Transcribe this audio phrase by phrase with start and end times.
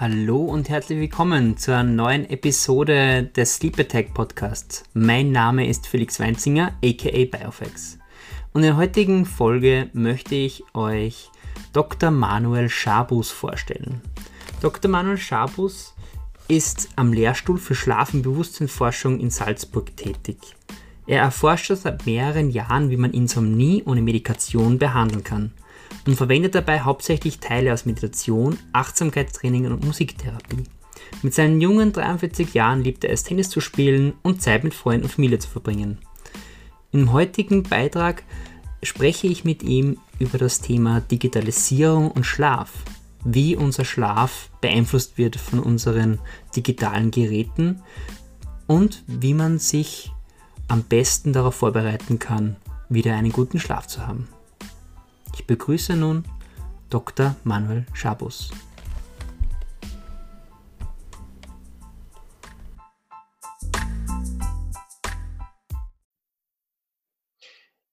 [0.00, 4.82] Hallo und herzlich willkommen zu einer neuen Episode des Sleep Attack Podcasts.
[4.94, 7.98] Mein Name ist Felix Weinzinger, aka Biofex.
[8.54, 11.28] Und in der heutigen Folge möchte ich euch
[11.74, 12.10] Dr.
[12.10, 14.00] Manuel Schabus vorstellen.
[14.62, 14.90] Dr.
[14.90, 15.94] Manuel Schabus
[16.48, 20.38] ist am Lehrstuhl für Schlaf- und Bewusstseinsforschung in Salzburg tätig.
[21.06, 25.52] Er erforscht seit mehreren Jahren, wie man Insomnie ohne Medikation behandeln kann
[26.06, 30.64] und verwendet dabei hauptsächlich Teile aus Meditation, Achtsamkeitstraining und Musiktherapie.
[31.22, 35.04] Mit seinen jungen 43 Jahren liebt er es, Tennis zu spielen und Zeit mit Freunden
[35.04, 35.98] und Familie zu verbringen.
[36.92, 38.24] Im heutigen Beitrag
[38.82, 42.70] spreche ich mit ihm über das Thema Digitalisierung und Schlaf,
[43.24, 46.18] wie unser Schlaf beeinflusst wird von unseren
[46.56, 47.82] digitalen Geräten
[48.66, 50.12] und wie man sich
[50.68, 52.56] am besten darauf vorbereiten kann,
[52.88, 54.28] wieder einen guten Schlaf zu haben.
[55.40, 56.28] Ich begrüße nun
[56.90, 57.34] Dr.
[57.44, 58.50] Manuel Schabus.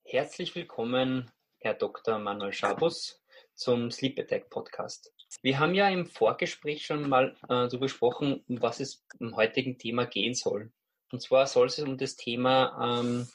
[0.04, 2.20] Herzlich willkommen, Herr Dr.
[2.20, 3.23] Manuel Schabus,
[3.56, 5.14] zum Sleep Attack Podcast.
[5.42, 9.78] Wir haben ja im Vorgespräch schon mal äh, so besprochen, um was es im heutigen
[9.78, 10.73] Thema gehen soll.
[11.14, 13.30] Und zwar soll es um das Thema ähm,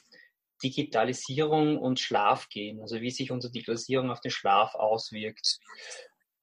[0.61, 5.59] Digitalisierung und Schlaf gehen, also wie sich unsere Digitalisierung auf den Schlaf auswirkt.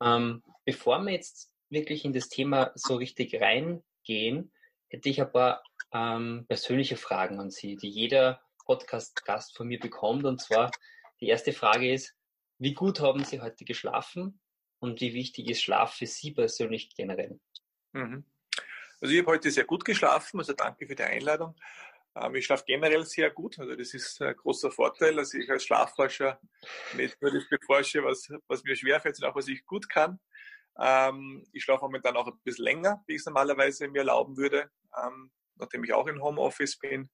[0.02, 4.52] Ähm, bevor wir jetzt wirklich in das Thema so richtig reingehen,
[4.88, 10.24] hätte ich ein paar ähm, persönliche Fragen an Sie, die jeder Podcast-Gast von mir bekommt.
[10.24, 10.70] Und zwar,
[11.20, 12.14] die erste Frage ist,
[12.58, 14.40] wie gut haben Sie heute geschlafen
[14.80, 17.40] und wie wichtig ist Schlaf für Sie persönlich generell?
[17.92, 18.24] Mhm.
[19.00, 21.56] Also ich habe heute sehr gut geschlafen, also danke für die Einladung.
[22.16, 25.18] Ähm, ich schlafe generell sehr gut, also das ist ein großer Vorteil.
[25.18, 26.40] Also ich als Schlafforscher
[26.96, 30.18] nicht nur das beforsche, was, was mir schwerfällt, sondern auch was ich gut kann.
[30.78, 34.70] Ähm, ich schlafe momentan auch ein bisschen länger, wie ich es normalerweise mir erlauben würde,
[34.96, 37.10] ähm, nachdem ich auch im Homeoffice bin.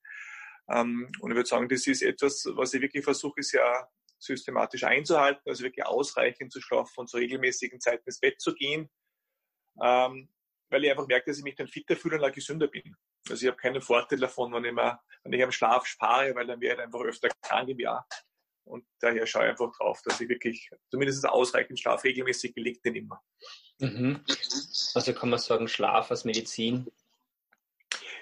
[0.68, 3.88] und ich würde sagen, das ist etwas, was ich wirklich versuche, ja
[4.18, 8.90] systematisch einzuhalten, also wirklich ausreichend zu schlafen und zu regelmäßigen Zeiten ins Bett zu gehen,
[9.76, 12.96] weil ich einfach merke, dass ich mich dann fitter fühle und auch gesünder bin.
[13.30, 16.46] Also ich habe keinen Vorteil davon, wenn ich, mal, wenn ich am Schlaf spare, weil
[16.46, 18.06] dann wäre ich einfach öfter krank im Jahr.
[18.64, 22.96] Und daher schaue ich einfach drauf, dass ich wirklich zumindest ausreichend Schlaf regelmäßig gelegt bin
[22.96, 23.22] immer.
[23.78, 24.24] Mhm.
[24.94, 26.90] Also kann man sagen, Schlaf als Medizin?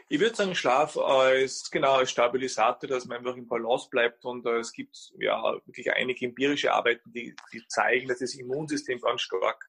[0.09, 4.23] Ich würde sagen, Schlaf als genau als Stabilisator, dass man einfach im Balance bleibt.
[4.27, 9.01] Und äh, es gibt ja wirklich einige empirische Arbeiten, die, die zeigen, dass das Immunsystem
[9.01, 9.65] ganz stark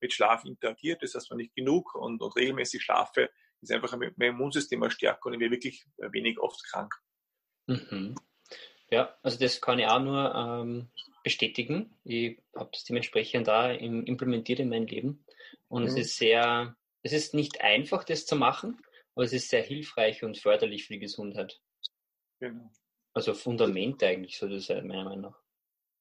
[0.00, 1.02] mit Schlaf interagiert.
[1.02, 3.30] Das heißt, wenn ich genug und, und regelmäßig schlafe,
[3.62, 6.94] ist einfach mein Immunsystem stärker und ich werde wirklich wenig oft krank.
[7.66, 8.14] Mhm.
[8.90, 10.90] Ja, also das kann ich auch nur ähm,
[11.22, 11.98] bestätigen.
[12.04, 15.24] Ich habe das dementsprechend da implementiert in mein Leben.
[15.68, 15.88] Und mhm.
[15.88, 18.80] es ist sehr, es ist nicht einfach, das zu machen,
[19.14, 21.60] aber es ist sehr hilfreich und förderlich für die Gesundheit.
[22.40, 22.70] Genau.
[23.12, 25.40] Also Fundament eigentlich, so das meiner Meinung nach.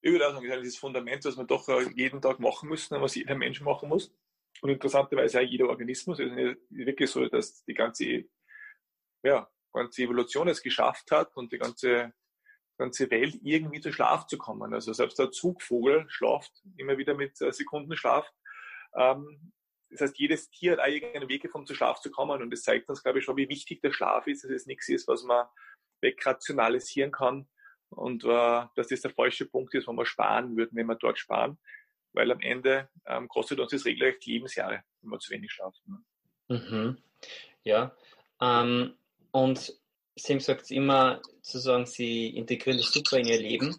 [0.02, 3.16] Ich würde auch sagen, das Fundament, was wir doch äh, jeden Tag machen müssen, was
[3.16, 4.14] jeder Mensch machen muss.
[4.62, 6.20] Und interessanterweise auch jeder Organismus.
[6.20, 8.26] Es ist wirklich so, dass die ganze,
[9.24, 12.14] ja, ganze Evolution es geschafft hat und die ganze,
[12.78, 14.74] ganze Welt irgendwie zu Schlaf zu kommen.
[14.74, 18.30] Also selbst der Zugvogel schlaft immer wieder mit äh, Sekundenschlaf.
[18.96, 19.54] Ähm,
[19.90, 22.42] das heißt, jedes Tier hat eigene Wege, um zu Schlaf zu kommen.
[22.42, 24.88] Und das zeigt uns, glaube ich, schon, wie wichtig der Schlaf ist, dass es nichts
[24.90, 25.48] ist, was man
[26.02, 27.50] wegrationalisieren kann.
[27.90, 31.18] Und äh, dass das der falsche Punkt ist, wo wir sparen würden, wenn wir dort
[31.18, 31.58] sparen
[32.14, 36.06] weil am Ende ähm, kostet uns das regelrecht Lebensjahre, wenn wir zu wenig schlafen.
[36.48, 36.98] Mhm.
[37.64, 37.96] Ja,
[38.42, 38.96] ähm,
[39.32, 39.74] und
[40.28, 43.76] haben gesagt immer, sozusagen, Sie integrieren das super in Ihr Leben.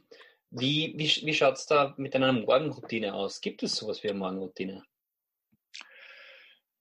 [0.51, 3.41] Wie, wie, wie schaut es da mit einer Morgenroutine aus?
[3.41, 4.85] Gibt es sowas wie eine Morgenroutine?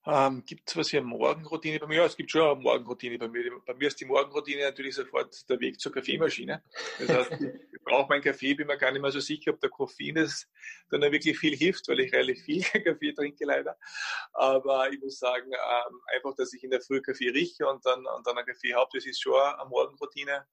[0.06, 1.98] Ähm, gibt es was eine Morgenroutine bei mir?
[1.98, 3.52] Ja, es gibt schon eine Morgenroutine bei mir.
[3.66, 6.64] Bei mir ist die Morgenroutine natürlich sofort der Weg zur Kaffeemaschine.
[7.00, 9.70] Das heißt, ich brauche meinen Kaffee, bin mir gar nicht mehr so sicher, ob der
[9.70, 10.48] Koffein ist,
[10.90, 13.78] dann wirklich viel hilft, weil ich relativ viel Kaffee trinke leider.
[14.32, 18.06] Aber ich muss sagen, ähm, einfach, dass ich in der Früh Kaffee rieche und dann,
[18.06, 20.48] und dann einen Kaffee habe, das ist schon eine Morgenroutine.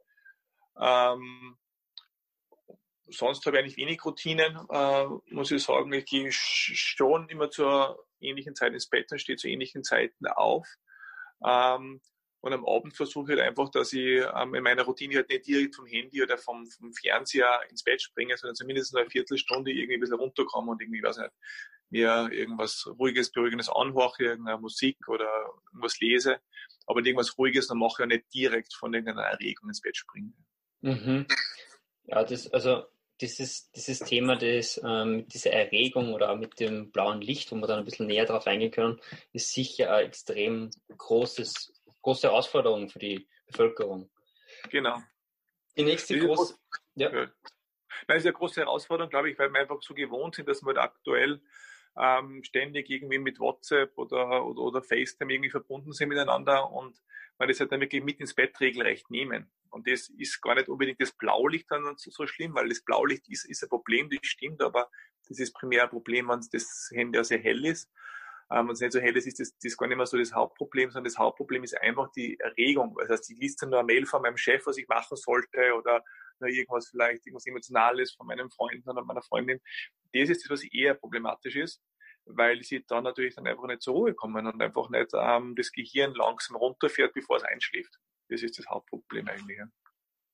[0.80, 1.56] Ähm,
[3.08, 5.92] sonst habe ich eigentlich wenig Routinen, äh, muss ich sagen.
[5.92, 10.66] Ich gehe schon immer zur ähnlichen Zeit ins Bett und stehe zu ähnlichen Zeiten auf.
[11.44, 12.00] Ähm,
[12.40, 15.46] und am Abend versuche ich halt einfach, dass ich ähm, in meiner Routine halt nicht
[15.46, 19.94] direkt vom Handy oder vom, vom Fernseher ins Bett springe, sondern zumindest eine Viertelstunde irgendwie
[19.94, 21.32] ein bisschen runterkomme und irgendwie, weiß nicht,
[21.90, 25.28] mir irgendwas Ruhiges, Beruhigendes anhöre, irgendeine Musik oder
[25.72, 26.40] irgendwas lese.
[26.86, 30.36] Aber irgendwas Ruhiges, dann mache ich ja nicht direkt von irgendeiner Erregung ins Bett springen.
[30.82, 31.26] Mhm.
[32.04, 32.84] Ja, das, also
[33.20, 37.78] dieses, dieses Thema des, ähm, dieser Erregung oder mit dem blauen Licht, wo wir dann
[37.78, 39.00] ein bisschen näher drauf eingehen können,
[39.32, 41.72] ist sicher eine extrem großes,
[42.02, 44.10] große Herausforderung für die Bevölkerung.
[44.70, 44.98] Genau.
[45.76, 46.56] Die nächste große.
[46.94, 47.12] Ja.
[47.12, 47.30] ja.
[48.08, 50.74] Nein, ist eine große Herausforderung, glaube ich, weil wir einfach so gewohnt sind, dass wir
[50.74, 51.40] da aktuell
[51.98, 57.00] ähm, ständig irgendwie mit WhatsApp oder, oder, oder FaceTime irgendwie verbunden sind miteinander und
[57.38, 59.50] man das halt dann wirklich mit ins Bett regelrecht nehmen.
[59.76, 63.28] Und das ist gar nicht unbedingt das Blaulicht dann so, so schlimm, weil das Blaulicht
[63.28, 64.88] ist, ist ein Problem, das stimmt, aber
[65.28, 67.90] das ist primär ein Problem, wenn das Handy sehr hell ist.
[68.50, 70.16] Ähm, wenn es nicht so hell ist, ist das, das ist gar nicht mehr so
[70.16, 72.96] das Hauptproblem, sondern das Hauptproblem ist einfach die Erregung.
[72.98, 75.74] Das heißt, ich liest dann nur eine Mail von meinem Chef, was ich machen sollte
[75.74, 76.02] oder
[76.40, 79.60] irgendwas vielleicht, irgendwas Emotionales von meinem Freund oder meiner Freundin.
[80.14, 81.82] Das ist das, was eher problematisch ist
[82.26, 85.70] weil sie dann natürlich dann einfach nicht zur Ruhe kommen und einfach nicht ähm, das
[85.70, 88.00] Gehirn langsam runterfährt, bevor es einschläft.
[88.28, 89.58] Das ist das Hauptproblem eigentlich.
[89.58, 89.68] Ja.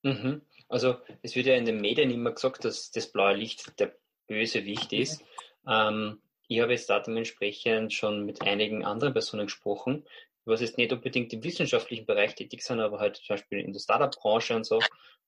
[0.02, 0.42] Mhm.
[0.68, 3.96] Also es wird ja in den Medien immer gesagt, dass das blaue Licht der
[4.26, 5.24] böse Wicht ist.
[5.66, 10.06] Ähm, ich habe jetzt da dementsprechend schon mit einigen anderen Personen gesprochen,
[10.44, 13.80] was jetzt nicht unbedingt im wissenschaftlichen Bereich tätig sind, aber halt zum Beispiel in der
[13.80, 14.80] Startup-Branche und so.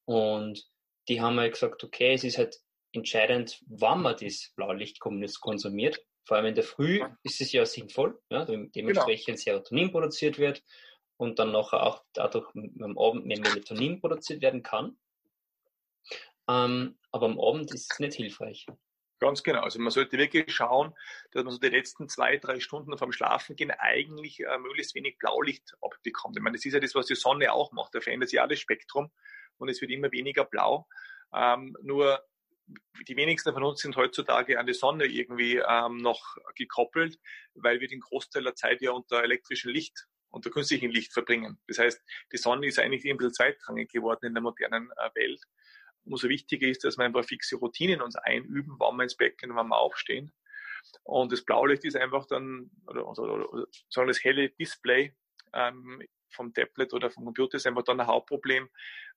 [0.07, 0.67] Und
[1.09, 2.59] die haben halt gesagt, okay, es ist halt
[2.93, 6.01] entscheidend, wann man das blaue Licht konsumiert.
[6.27, 9.39] Vor allem in der Früh ist es ja sinnvoll, ja, dementsprechend genau.
[9.39, 10.63] Serotonin produziert wird
[11.17, 14.99] und dann nachher auch dadurch am Abend mehr Melatonin produziert werden kann.
[16.49, 18.67] Ähm, aber am Abend ist es nicht hilfreich.
[19.21, 19.63] Ganz genau.
[19.63, 20.93] Also man sollte wirklich schauen,
[21.31, 25.75] dass man so die letzten zwei, drei Stunden vom Schlafengehen eigentlich äh, möglichst wenig Blaulicht
[25.81, 26.37] abbekommt.
[26.37, 27.95] Ich meine, das ist ja das, was die Sonne auch macht.
[27.95, 29.11] Da verändert sich alles Spektrum
[29.57, 30.87] und es wird immer weniger blau.
[31.33, 32.23] Ähm, nur
[33.09, 37.19] die wenigsten von uns sind heutzutage an die Sonne irgendwie ähm, noch gekoppelt,
[37.55, 41.59] weil wir den Großteil der Zeit ja unter elektrischem Licht, unter künstlichem Licht verbringen.
[41.69, 42.03] Das heißt,
[42.33, 45.41] die Sonne ist eigentlich ein bisschen zweitrangig geworden in der modernen äh, Welt.
[46.05, 49.39] Umso wichtiger ist, dass wir ein paar fixe Routinen uns einüben, wann wir ins Bett
[49.39, 50.33] gehen wann wir aufstehen.
[51.05, 55.15] Und das Blaulicht ist einfach dann, oder, oder, oder sagen das helle Display
[55.55, 58.69] ähm, vom Tablet oder vom Computer ist einfach dann ein Hauptproblem,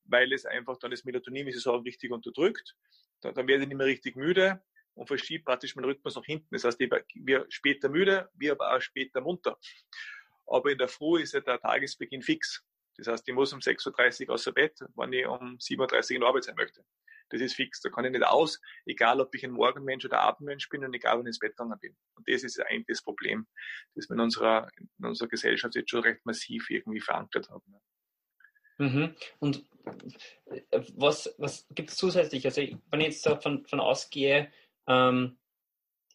[0.06, 2.76] weil es einfach dann das Melatonin, wie Sie sagen, richtig unterdrückt.
[3.22, 4.62] Dann, dann werde ich nicht mehr richtig müde
[4.94, 6.48] und verschiebt praktisch meinen Rhythmus nach hinten.
[6.52, 9.58] Das heißt, ich wir später müde, wir aber auch später munter.
[10.48, 12.64] Aber in der Früh ist ja der Tagesbeginn fix.
[12.98, 16.12] Das heißt, ich muss um 6.30 Uhr aus dem Bett, wenn ich um 7.30 Uhr
[16.12, 16.84] in der Arbeit sein möchte.
[17.30, 17.82] Das ist fix.
[17.82, 21.18] Da kann ich nicht aus, egal ob ich ein Morgenmensch oder Abendmensch bin und egal,
[21.18, 21.96] wann ich ins Bett gegangen bin.
[22.16, 23.48] Und das ist eigentlich das Problem,
[23.96, 27.76] das wir in unserer, in unserer Gesellschaft jetzt schon recht massiv irgendwie verankert haben.
[28.78, 29.16] Mhm.
[29.40, 29.66] Und
[30.46, 32.46] äh, was, was gibt es zusätzlich?
[32.46, 34.52] Also, wenn ich jetzt davon, davon ausgehe,
[34.88, 35.38] ähm,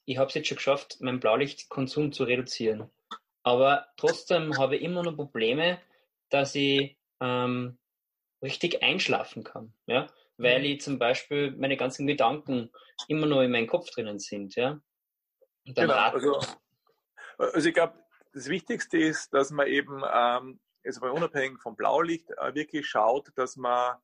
[0.04, 2.90] ich habe es jetzt schon geschafft, meinen Blaulichtkonsum zu reduzieren.
[3.42, 5.80] Aber trotzdem habe ich immer noch Probleme,
[6.30, 7.78] dass ich ähm,
[8.42, 9.74] richtig einschlafen kann.
[9.86, 10.06] Ja?
[10.36, 10.64] Weil mhm.
[10.66, 12.70] ich zum Beispiel meine ganzen Gedanken
[13.08, 14.54] immer noch in meinem Kopf drinnen sind.
[14.54, 14.80] Ja?
[15.64, 16.40] genau, also,
[17.38, 17.94] also ich glaube,
[18.32, 23.56] das Wichtigste ist, dass man eben ähm, also unabhängig vom Blaulicht, äh, wirklich schaut, dass
[23.56, 23.96] man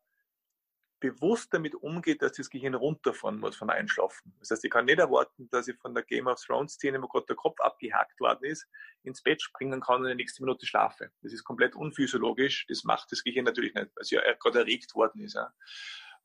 [1.00, 4.34] bewusst damit umgeht, dass das Gehirn runterfahren muss vom Einschlafen.
[4.40, 7.08] Das heißt, ich kann nicht erwarten, dass ich von der Game of Thrones Szene, wo
[7.08, 8.68] gerade der Kopf abgehackt worden ist,
[9.02, 11.10] ins Bett springen kann und in der nächsten Minute schlafe.
[11.22, 12.66] Das ist komplett unphysiologisch.
[12.68, 15.34] Das macht das Gehirn natürlich nicht, weil es ja gerade erregt worden ist.
[15.34, 15.52] Ja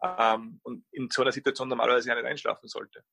[0.03, 3.03] ähm, und in so einer Situation normalerweise ja nicht einschlafen sollte.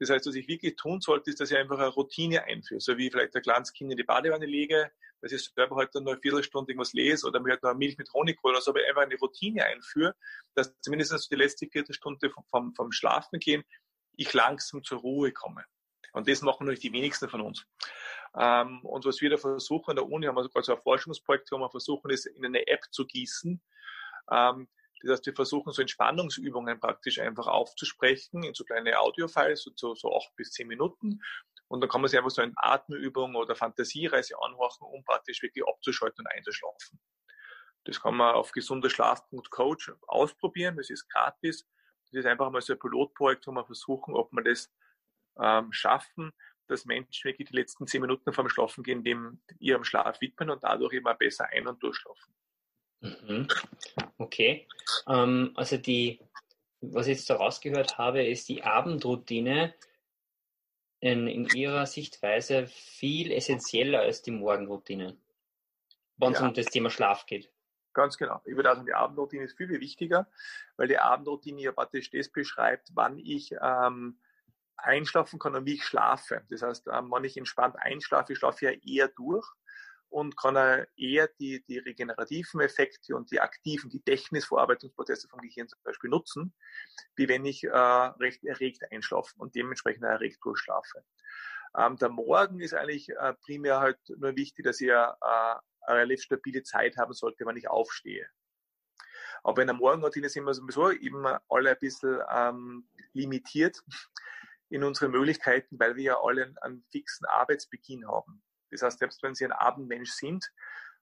[0.00, 2.98] Das heißt, was ich wirklich tun sollte, ist, dass ich einfach eine Routine einführe, so
[2.98, 6.14] wie vielleicht ein kleines Kind in die Badewanne lege, dass ich selber heute halt nur
[6.14, 8.80] eine Viertelstunde irgendwas lese oder mir halt noch Milch mit Honig hole oder so, aber
[8.86, 10.14] einfach eine Routine einführe,
[10.54, 13.62] dass zumindest die letzte Viertelstunde vom, vom, vom Schlafen gehen,
[14.16, 15.64] ich langsam zur Ruhe komme.
[16.12, 17.64] Und das machen natürlich die wenigsten von uns.
[18.36, 21.50] Ähm, und was wir da versuchen an der Uni, haben wir sogar so ein Forschungsprojekt,
[21.52, 23.60] wo wir versuchen, das in eine App zu gießen,
[24.30, 24.68] ähm,
[25.04, 30.16] das heißt, wir versuchen so Entspannungsübungen praktisch einfach aufzusprechen in so kleine Audiofiles, so, so
[30.16, 31.20] acht bis zehn Minuten.
[31.68, 35.66] Und dann kann man sich einfach so eine Atemübung oder Fantasiereise anhören, um praktisch wirklich
[35.66, 37.00] abzuschalten und einzuschlafen.
[37.84, 40.76] Das kann man auf gesunderschlaf.coach ausprobieren.
[40.76, 41.66] Das ist gratis.
[42.10, 44.72] Das ist einfach mal so ein Pilotprojekt, wo wir versuchen, ob wir das
[45.38, 46.32] ähm, schaffen,
[46.66, 50.64] dass Menschen wirklich die letzten zehn Minuten vorm Schlafen gehen, dem ihrem Schlaf widmen und
[50.64, 52.34] dadurch immer besser ein- und durchschlafen.
[53.04, 53.48] Mhm.
[54.18, 54.66] Okay.
[55.06, 56.20] Ähm, also die,
[56.80, 59.74] was ich jetzt da rausgehört habe, ist die Abendroutine
[61.00, 65.18] in, in ihrer Sichtweise viel essentieller als die Morgenroutine,
[66.16, 66.46] wenn es ja.
[66.46, 67.50] um das Thema Schlaf geht.
[67.92, 68.40] Ganz genau.
[68.44, 70.26] Ich würde sagen, die Abendroutine ist viel, viel wichtiger,
[70.76, 74.18] weil die Abendroutine ja praktisch das beschreibt, wann ich ähm,
[74.76, 76.42] einschlafen kann und wie ich schlafe.
[76.48, 79.46] Das heißt, ähm, wenn ich entspannt einschlafe, ich schlafe ja eher durch
[80.14, 85.80] und kann er eher die, die regenerativen Effekte und die aktiven Gedächtnisverarbeitungsprozesse vom Gehirn zum
[85.82, 86.54] Beispiel nutzen,
[87.16, 91.04] wie wenn ich äh, recht erregt einschlafe und dementsprechend erregt durchschlafe.
[91.76, 96.22] Ähm, der Morgen ist eigentlich äh, primär halt nur wichtig, dass ich äh, eine relativ
[96.22, 98.28] stabile Zeit haben sollte, wenn ich aufstehe.
[99.42, 103.82] Aber in der Morgenroutine sind wir sowieso eben alle ein bisschen ähm, limitiert
[104.68, 108.43] in unseren Möglichkeiten, weil wir ja alle einen fixen Arbeitsbeginn haben.
[108.70, 110.50] Das heißt, selbst wenn Sie ein Abendmensch sind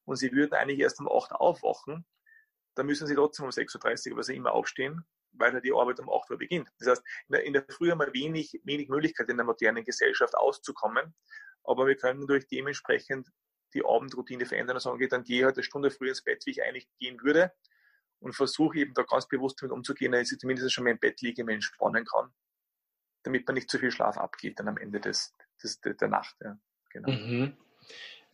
[0.04, 2.06] und Sie würden eigentlich erst um 8 Uhr aufwachen,
[2.74, 6.10] dann müssen Sie trotzdem um 6.30 Uhr, was Sie immer aufstehen, weil die Arbeit um
[6.10, 6.68] 8 Uhr beginnt.
[6.78, 9.84] Das heißt, in der, in der Früh haben wir wenig, wenig Möglichkeit in der modernen
[9.84, 11.14] Gesellschaft auszukommen,
[11.64, 13.28] aber wir können natürlich dementsprechend
[13.74, 16.44] die Abendroutine verändern und sagen, okay, dann gehe ich halt eine Stunde früher ins Bett,
[16.44, 17.52] wie ich eigentlich gehen würde
[18.22, 21.44] und versuche eben da ganz bewusst damit umzugehen, dass ich zumindest schon im Bett liege,
[21.44, 22.32] mir entspannen kann,
[23.24, 26.36] damit man nicht zu viel Schlaf abgeht dann am Ende des, des der Nacht.
[26.40, 26.58] Ja.
[26.92, 27.10] Genau.
[27.10, 27.56] Mhm.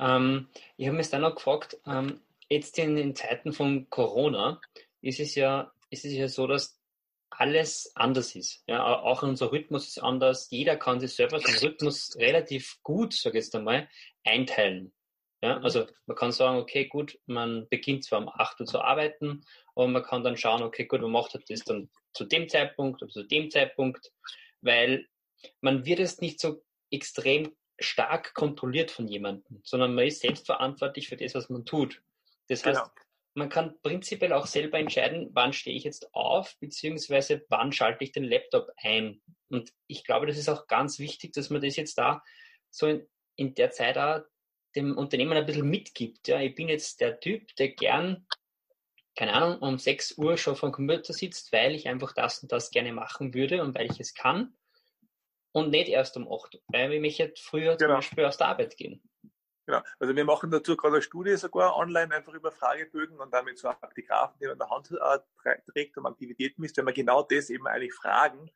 [0.00, 4.61] Ähm, ich habe mich dann noch gefragt, ähm, jetzt in den Zeiten von Corona
[5.00, 6.79] ist es ja, ist es ja so, dass
[7.31, 8.62] alles anders ist.
[8.67, 10.49] Ja, auch unser Rhythmus ist anders.
[10.50, 13.88] Jeder kann sich selber seinen Rhythmus relativ gut, sage ich jetzt einmal,
[14.25, 14.93] einteilen.
[15.41, 15.65] Ja, mhm.
[15.65, 19.87] also man kann sagen, okay, gut, man beginnt zwar um 8 Uhr zu arbeiten, aber
[19.87, 23.23] man kann dann schauen, okay, gut, man macht das dann zu dem Zeitpunkt oder zu
[23.23, 24.11] dem Zeitpunkt,
[24.61, 25.07] weil
[25.61, 31.08] man wird es nicht so extrem stark kontrolliert von jemandem, sondern man ist selbst verantwortlich
[31.08, 32.02] für das, was man tut.
[32.49, 32.90] Das heißt, genau.
[33.35, 38.12] man kann prinzipiell auch selber entscheiden, wann stehe ich jetzt auf, beziehungsweise wann schalte ich
[38.12, 39.20] den Laptop ein.
[39.49, 42.23] Und ich glaube, das ist auch ganz wichtig, dass man das jetzt da
[42.70, 43.06] so in,
[43.37, 44.23] in der Zeit auch
[44.75, 46.28] dem Unternehmen ein bisschen mitgibt.
[46.28, 48.26] Ja, ich bin jetzt der Typ, der gern,
[49.16, 52.52] keine Ahnung, um 6 Uhr schon vor dem Computer sitzt, weil ich einfach das und
[52.52, 54.54] das gerne machen würde und weil ich es kann
[55.59, 57.95] und nicht erst um 8 Uhr, weil ich möchte früher genau.
[57.95, 59.03] zum Beispiel aus der Arbeit gehen.
[59.67, 59.83] Genau.
[59.99, 63.69] Also wir machen dazu gerade eine Studie sogar online, einfach über Fragebögen und damit so
[63.69, 67.50] Praktigrafen, die man in der Hand äh, trägt, um Aktivitäten misst, wenn wir genau das
[67.50, 68.50] eben eigentlich fragen,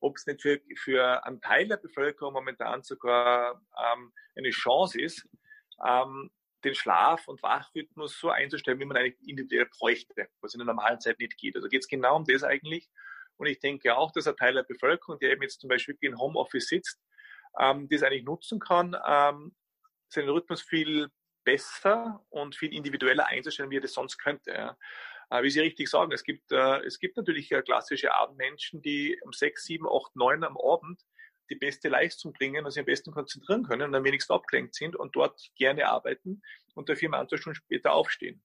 [0.00, 5.26] ob es nicht für, für einen Teil der Bevölkerung momentan sogar ähm, eine Chance ist,
[5.86, 6.30] ähm,
[6.64, 11.00] den Schlaf- und Wachrhythmus so einzustellen, wie man eigentlich individuell bräuchte, was in der normalen
[11.00, 11.56] Zeit nicht geht.
[11.56, 12.90] Also geht es genau um das eigentlich.
[13.38, 16.18] Und ich denke auch, dass ein Teil der Bevölkerung, der eben jetzt zum Beispiel in
[16.18, 17.00] Homeoffice sitzt,
[17.58, 19.54] ähm, das eigentlich nutzen kann, ähm,
[20.08, 21.08] seinen Rhythmus viel
[21.44, 24.52] besser und viel individueller einzustellen, wie er das sonst könnte.
[24.52, 24.76] Ja.
[25.30, 29.18] Äh, wie Sie richtig sagen, es gibt, äh, es gibt natürlich äh, klassische Abendmenschen, die
[29.22, 31.02] um sechs, sieben, acht, neun am Abend
[31.50, 34.96] die beste Leistung bringen und sich am besten konzentrieren können und am wenigsten abgelenkt sind
[34.96, 36.42] und dort gerne arbeiten
[36.74, 38.42] und dafür zwei Stunden später aufstehen.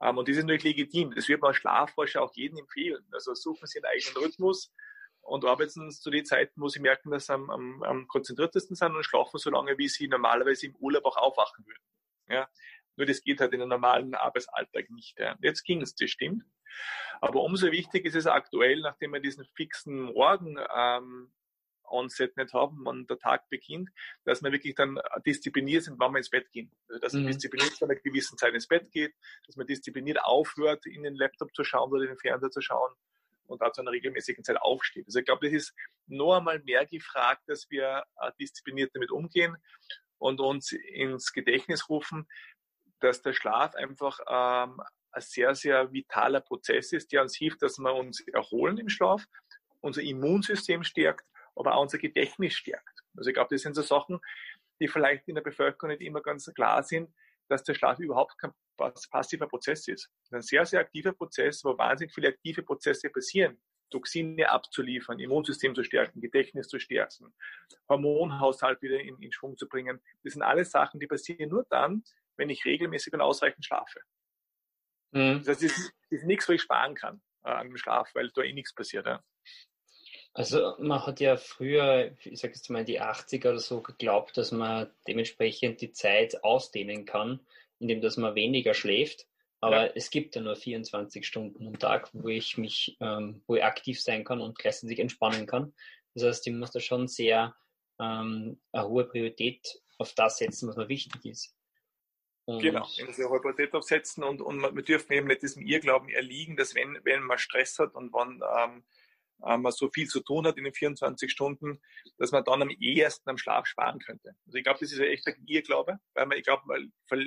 [0.00, 1.14] Ähm, und das ist natürlich legitim.
[1.14, 3.04] Das wird man als Schlafforscher auch jedem empfehlen.
[3.12, 4.72] Also suchen Sie einen eigenen Rhythmus
[5.20, 8.94] und arbeiten zu den Zeiten, wo Sie merken, dass Sie am, am, am konzentriertesten sind
[8.94, 11.82] und schlafen so lange, wie Sie normalerweise im Urlaub auch aufwachen würden.
[12.28, 12.48] Ja?
[12.96, 15.18] Nur das geht halt in einem normalen Arbeitsalltag nicht.
[15.18, 15.36] Ja.
[15.42, 16.44] Jetzt ging es, das stimmt.
[17.20, 21.32] Aber umso wichtiger ist es aktuell, nachdem wir diesen fixen Morgen ähm,
[21.88, 23.90] Onset nicht haben, wann der Tag beginnt,
[24.24, 26.70] dass wir wirklich dann diszipliniert sind, wann wir ins Bett gehen.
[26.88, 27.28] Also, dass man mhm.
[27.28, 29.14] diszipliniert zu einer gewissen Zeit ins Bett geht,
[29.46, 32.92] dass man diszipliniert aufhört, in den Laptop zu schauen oder den Fernseher zu schauen
[33.46, 35.06] und da zu einer regelmäßigen Zeit aufsteht.
[35.06, 35.74] Also ich glaube, das ist
[36.06, 39.56] noch einmal mehr gefragt, dass wir äh, diszipliniert damit umgehen
[40.18, 42.26] und uns ins Gedächtnis rufen,
[43.00, 44.80] dass der Schlaf einfach ähm,
[45.12, 49.24] ein sehr, sehr vitaler Prozess ist, der uns hilft, dass wir uns erholen im Schlaf,
[49.80, 51.26] unser Immunsystem stärkt
[51.56, 53.00] aber auch unser Gedächtnis stärkt.
[53.16, 54.20] Also ich glaube, das sind so Sachen,
[54.80, 57.12] die vielleicht in der Bevölkerung nicht immer ganz klar sind,
[57.48, 58.52] dass der Schlaf überhaupt kein
[59.10, 60.10] passiver Prozess ist.
[60.30, 63.58] Ein sehr, sehr aktiver Prozess, wo wahnsinnig viele aktive Prozesse passieren.
[63.90, 67.32] Toxine abzuliefern, Immunsystem zu stärken, Gedächtnis zu stärken,
[67.88, 70.00] Hormonhaushalt wieder in, in Schwung zu bringen.
[70.24, 72.02] Das sind alles Sachen, die passieren nur dann,
[72.36, 74.00] wenn ich regelmäßig und ausreichend schlafe.
[75.12, 75.42] Mhm.
[75.44, 78.42] Das ist, das ist nichts, wo ich sparen kann äh, an dem Schlaf, weil da
[78.42, 79.06] eh nichts passiert.
[79.06, 79.22] Ja.
[80.36, 84.36] Also man hat ja früher, ich sage jetzt mal in die 80er oder so, geglaubt,
[84.36, 87.40] dass man dementsprechend die Zeit ausdehnen kann,
[87.78, 89.26] indem dass man weniger schläft.
[89.60, 89.92] Aber ja.
[89.94, 93.98] es gibt ja nur 24 Stunden am Tag, wo ich mich, ähm, wo ich aktiv
[93.98, 95.72] sein kann und gleichzeitig entspannen kann.
[96.12, 97.56] Das heißt, ich muss da schon sehr
[97.98, 101.56] ähm, eine hohe Priorität auf das setzen, was mir wichtig ist.
[102.44, 106.10] Und genau, eine sehr hohe Priorität aufsetzen und, und wir dürfen eben nicht diesem Irrglauben
[106.10, 108.84] erliegen, dass wenn, wenn man Stress hat und wann ähm,
[109.44, 111.80] äh, man so viel zu tun hat in den 24 Stunden,
[112.18, 114.34] dass man dann am ehesten am Schlaf sparen könnte.
[114.46, 117.24] Also ich glaube, das ist ein echter Irrglaube, weil man, ich glaube, man ver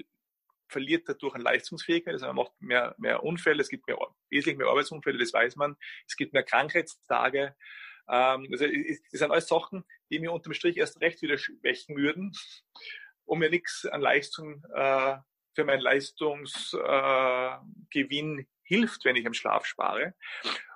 [0.71, 3.97] verliert dadurch an Leistungsfähigkeit, also man macht mehr, mehr Unfälle, es gibt mehr,
[4.29, 5.75] wesentlich mehr Arbeitsunfälle, das weiß man,
[6.07, 7.55] es gibt mehr Krankheitstage,
[8.09, 11.95] ähm, also es, es sind alles Sachen, die mir unterm Strich erst recht wieder schwächen
[11.95, 12.33] würden,
[13.25, 15.17] um mir nichts an Leistung äh,
[15.55, 20.13] für meinen Leistungsgewinn äh, hilft, wenn ich am Schlaf spare.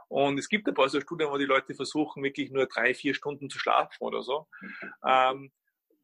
[0.07, 3.13] Und es gibt ein paar so Studien, wo die Leute versuchen, wirklich nur drei, vier
[3.13, 4.48] Stunden zu schlafen oder so.
[5.05, 5.51] Ähm,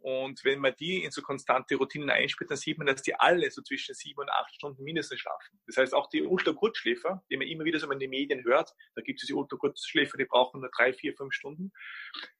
[0.01, 3.51] und wenn man die in so konstante Routinen einspielt, dann sieht man, dass die alle
[3.51, 5.59] so zwischen sieben und acht Stunden mindestens schlafen.
[5.67, 9.01] Das heißt, auch die Ultrakurzschläfer, die man immer wieder so in den Medien hört, da
[9.01, 11.73] gibt es die Ultrakurzschläfer, die brauchen nur drei, vier, fünf Stunden.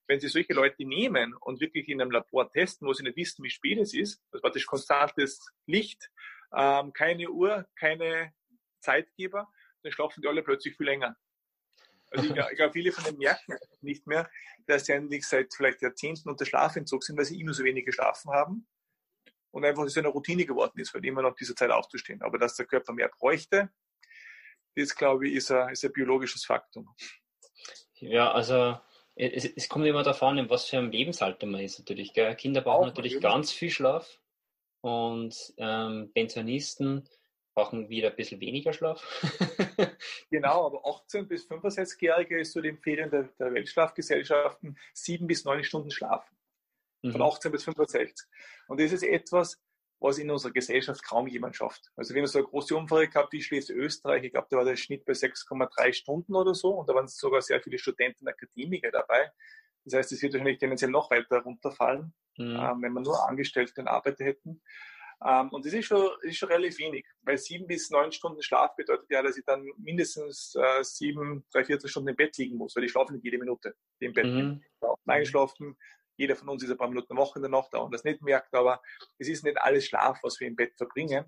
[0.07, 3.43] Wenn Sie solche Leute nehmen und wirklich in einem Labor testen, wo Sie nicht wissen,
[3.43, 6.09] wie spät es ist, das war das konstantes Licht,
[6.55, 8.33] ähm, keine Uhr, keine
[8.79, 9.49] Zeitgeber,
[9.83, 11.17] dann schlafen die alle plötzlich viel länger.
[12.11, 14.29] Also ich, glaube, viele von denen merken nicht mehr,
[14.65, 18.31] dass sie eigentlich seit vielleicht Jahrzehnten unter Schlafentzug sind, weil sie immer so wenig geschlafen
[18.31, 18.67] haben
[19.51, 22.21] und einfach so eine Routine geworden ist, weil immer noch diese Zeit aufzustehen.
[22.21, 23.69] Aber dass der Körper mehr bräuchte,
[24.75, 26.87] das glaube ich, ist ein, ist ein biologisches Faktum.
[27.95, 28.79] Ja, also
[29.15, 32.13] es, es kommt immer darauf an, in was für ein Lebensalter man ist natürlich.
[32.13, 32.35] Gell?
[32.35, 34.21] Kinder brauchen Auch, natürlich natürlich ganz viel Schlaf
[34.81, 37.07] und ähm, Pensionisten
[37.53, 39.03] brauchen wieder ein bisschen weniger Schlaf.
[40.29, 45.63] genau, aber 18 bis 65-Jährige ist so die Empfehlung der, der Weltschlafgesellschaften, sieben bis neun
[45.63, 46.35] Stunden schlafen.
[47.01, 47.21] Von mhm.
[47.21, 48.27] 18 bis 65.
[48.67, 49.61] Und das ist etwas,
[49.99, 51.91] was in unserer Gesellschaft kaum jemand schafft.
[51.95, 54.77] Also wenn du so eine große Umfrage gehabt wie Schleswig-Österreich, ich glaube, da war der
[54.77, 58.91] Schnitt bei 6,3 Stunden oder so und da waren sogar sehr viele Studenten und Akademiker
[58.91, 59.31] dabei.
[59.85, 62.55] Das heißt, es wird wahrscheinlich tendenziell noch weiter runterfallen, mhm.
[62.55, 64.61] ähm, wenn wir nur Angestellte und Arbeiter hätten.
[65.25, 68.75] Ähm, und das ist schon, ist schon relativ wenig, weil sieben bis neun Stunden Schlaf
[68.75, 72.75] bedeutet ja, dass ich dann mindestens äh, sieben, drei, vierzehn Stunden im Bett liegen muss,
[72.75, 74.25] weil ich schlafe nicht jede Minute im Bett.
[74.25, 74.63] Mhm.
[75.05, 75.77] Eingeschlafen,
[76.15, 78.03] jeder von uns ist ein paar Minuten eine Woche in der Nacht da und das
[78.03, 78.81] nicht merkt, aber
[79.17, 81.25] es ist nicht alles Schlaf, was wir im Bett verbringen.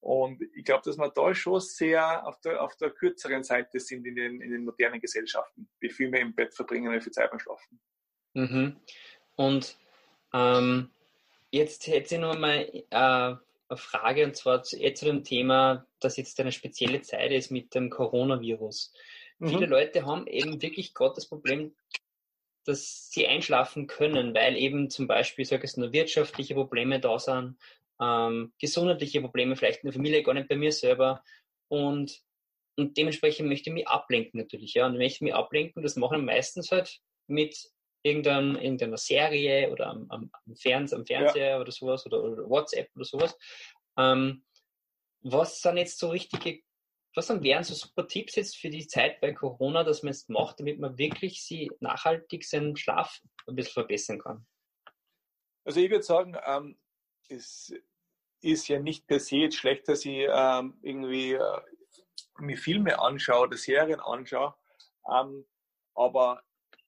[0.00, 4.04] Und ich glaube, dass wir da schon sehr auf der, auf der kürzeren Seite sind
[4.04, 7.12] in den, in den modernen Gesellschaften, wie viel wir im Bett verbringen und wie viel
[7.12, 7.80] Zeit beim Schlafen.
[8.34, 8.80] Mhm.
[9.36, 9.78] Und
[10.32, 10.90] ähm,
[11.52, 13.38] Jetzt hätte ich noch mal äh, eine
[13.74, 17.90] Frage und zwar zu, zu dem Thema, dass jetzt eine spezielle Zeit ist mit dem
[17.90, 18.92] Coronavirus.
[19.38, 19.48] Mhm.
[19.48, 21.76] Viele Leute haben eben wirklich gerade das Problem,
[22.64, 27.58] dass sie einschlafen können, weil eben zum Beispiel, sage ich nur, wirtschaftliche Probleme da sind,
[28.00, 31.22] ähm, gesundheitliche Probleme vielleicht in der Familie, gar nicht bei mir selber
[31.68, 32.22] und
[32.76, 34.86] und dementsprechend möchte ich mich ablenken natürlich, ja.
[34.86, 37.70] Und wenn ich mich ablenken, das machen meistens halt mit
[38.02, 41.60] irgendein, irgendeiner Serie oder am, am, am, Fernse am Fernseher ja.
[41.60, 43.36] oder sowas oder, oder, WhatsApp oder sowas.
[43.96, 44.44] Ähm,
[45.20, 46.62] was sind jetzt so richtige,
[47.14, 50.28] was dann wären so super Tipps jetzt für die Zeit bei Corona, dass man jetzt
[50.28, 54.46] macht, damit man wirklich sie nachhaltig seinen Schlaf ein bisschen verbessern kann?
[55.64, 56.78] Also ich würde sagen, ähm,
[57.28, 57.72] es
[58.40, 61.60] ist ja nicht per se jetzt schlecht, dass ich ähm, irgendwie äh,
[62.38, 64.54] mir Filme anschaue oder Serien anschaue.
[65.08, 65.46] Ähm,
[65.94, 66.42] aber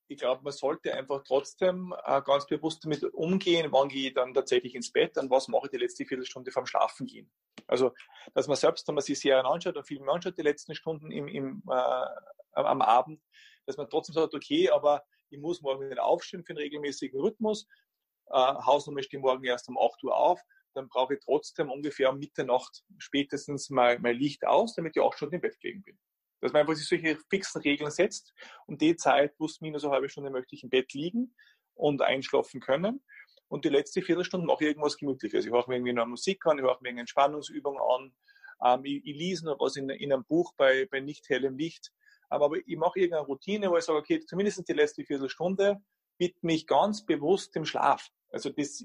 [0.09, 4.35] ich glaube, man sollte einfach trotzdem äh, ganz bewusst damit umgehen, wann gehe ich dann
[4.35, 7.31] tatsächlich ins Bett und was mache ich die letzte Viertelstunde vorm Schlafen gehen.
[7.67, 7.93] Also,
[8.35, 11.27] dass man selbst, wenn man sich Serien anschaut und Filme anschaut, die letzten Stunden im,
[11.29, 12.07] im, äh,
[12.53, 13.23] am Abend,
[13.67, 17.67] dass man trotzdem sagt, okay, aber ich muss morgen wieder aufstehen für einen regelmäßigen Rhythmus.
[18.27, 20.41] Äh, Hausnummer steht morgen erst um 8 Uhr auf.
[20.75, 25.17] Dann brauche ich trotzdem ungefähr um Mitternacht spätestens mal mein Licht aus, damit ich auch
[25.17, 25.99] schon im Bett gelegen bin.
[26.41, 28.35] Dass man einfach sich solche fixen Regeln setzt
[28.67, 31.35] und die Zeit plus minus eine halbe Stunde möchte ich im Bett liegen
[31.75, 33.03] und einschlafen können.
[33.49, 35.45] Und die letzte Viertelstunde mache ich irgendwas Gemütliches.
[35.45, 38.13] Ich höre mir irgendwie eine Musik an, ich höre mir eine Entspannungsübung an,
[38.65, 41.93] ähm, ich, ich lese noch was in, in einem Buch bei, bei nicht hellem Licht.
[42.31, 45.81] Ähm, aber ich mache irgendeine Routine, wo ich sage, okay, zumindest die letzte Viertelstunde
[46.19, 48.09] widme mich ganz bewusst dem Schlaf.
[48.31, 48.83] Also das,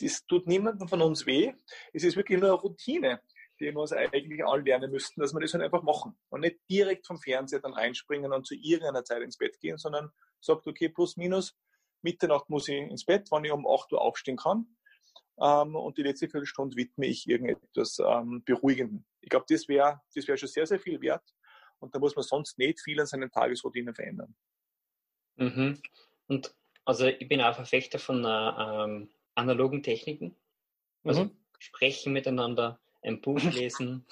[0.00, 1.52] das tut niemandem von uns weh.
[1.92, 3.20] Es ist wirklich nur eine Routine
[3.60, 7.06] die wir uns eigentlich anlernen müssten, dass wir das halt einfach machen und nicht direkt
[7.06, 11.16] vom Fernseher dann reinspringen und zu irgendeiner Zeit ins Bett gehen, sondern sagt, okay, plus
[11.16, 11.56] minus,
[12.02, 14.66] Mitternacht muss ich ins Bett, wann ich um 8 Uhr aufstehen kann.
[15.40, 19.06] Ähm, und die letzte Viertelstunde widme ich irgendetwas ähm, Beruhigenden.
[19.20, 21.24] Ich glaube, das wäre das wär schon sehr, sehr viel wert.
[21.80, 24.34] Und da muss man sonst nicht viel an seinen Tagesroutinen verändern.
[25.36, 25.80] Mhm.
[26.26, 30.36] Und also ich bin auch Verfechter von äh, ähm, analogen Techniken.
[31.04, 31.36] Also mhm.
[31.58, 34.06] sprechen miteinander, ein Buch lesen,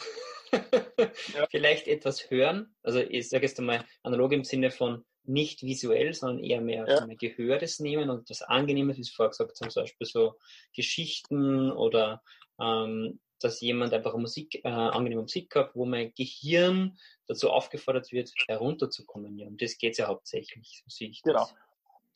[0.53, 1.47] ja.
[1.51, 2.75] vielleicht etwas hören.
[2.83, 7.07] Also ich sage jetzt einmal analog im Sinne von nicht visuell, sondern eher mehr ja.
[7.19, 10.35] Gehörtes nehmen und das Angenehmes, wie es vorher gesagt haben, zum Beispiel so
[10.73, 12.23] Geschichten oder
[12.61, 16.97] ähm, dass jemand einfach Musik, äh, angenehme Musik hat, wo mein Gehirn
[17.27, 19.39] dazu aufgefordert wird, herunterzukommen.
[19.39, 21.51] Ja, um das geht es ja hauptsächlich, so sehe ich das.
[21.51, 21.61] Genau.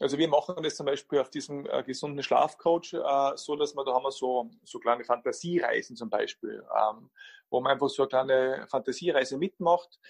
[0.01, 3.85] Also wir machen das zum Beispiel auf diesem äh, gesunden Schlafcoach äh, so, dass wir
[3.85, 7.11] da haben wir so so kleine Fantasiereisen zum Beispiel, ähm,
[7.51, 10.01] wo man einfach so eine kleine Fantasiereise mitmacht.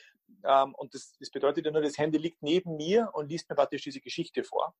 [0.44, 3.57] Ähm, und das, das bedeutet ja nur, das Handy liegt neben mir und liest mir
[3.57, 4.76] praktisch diese Geschichte vor.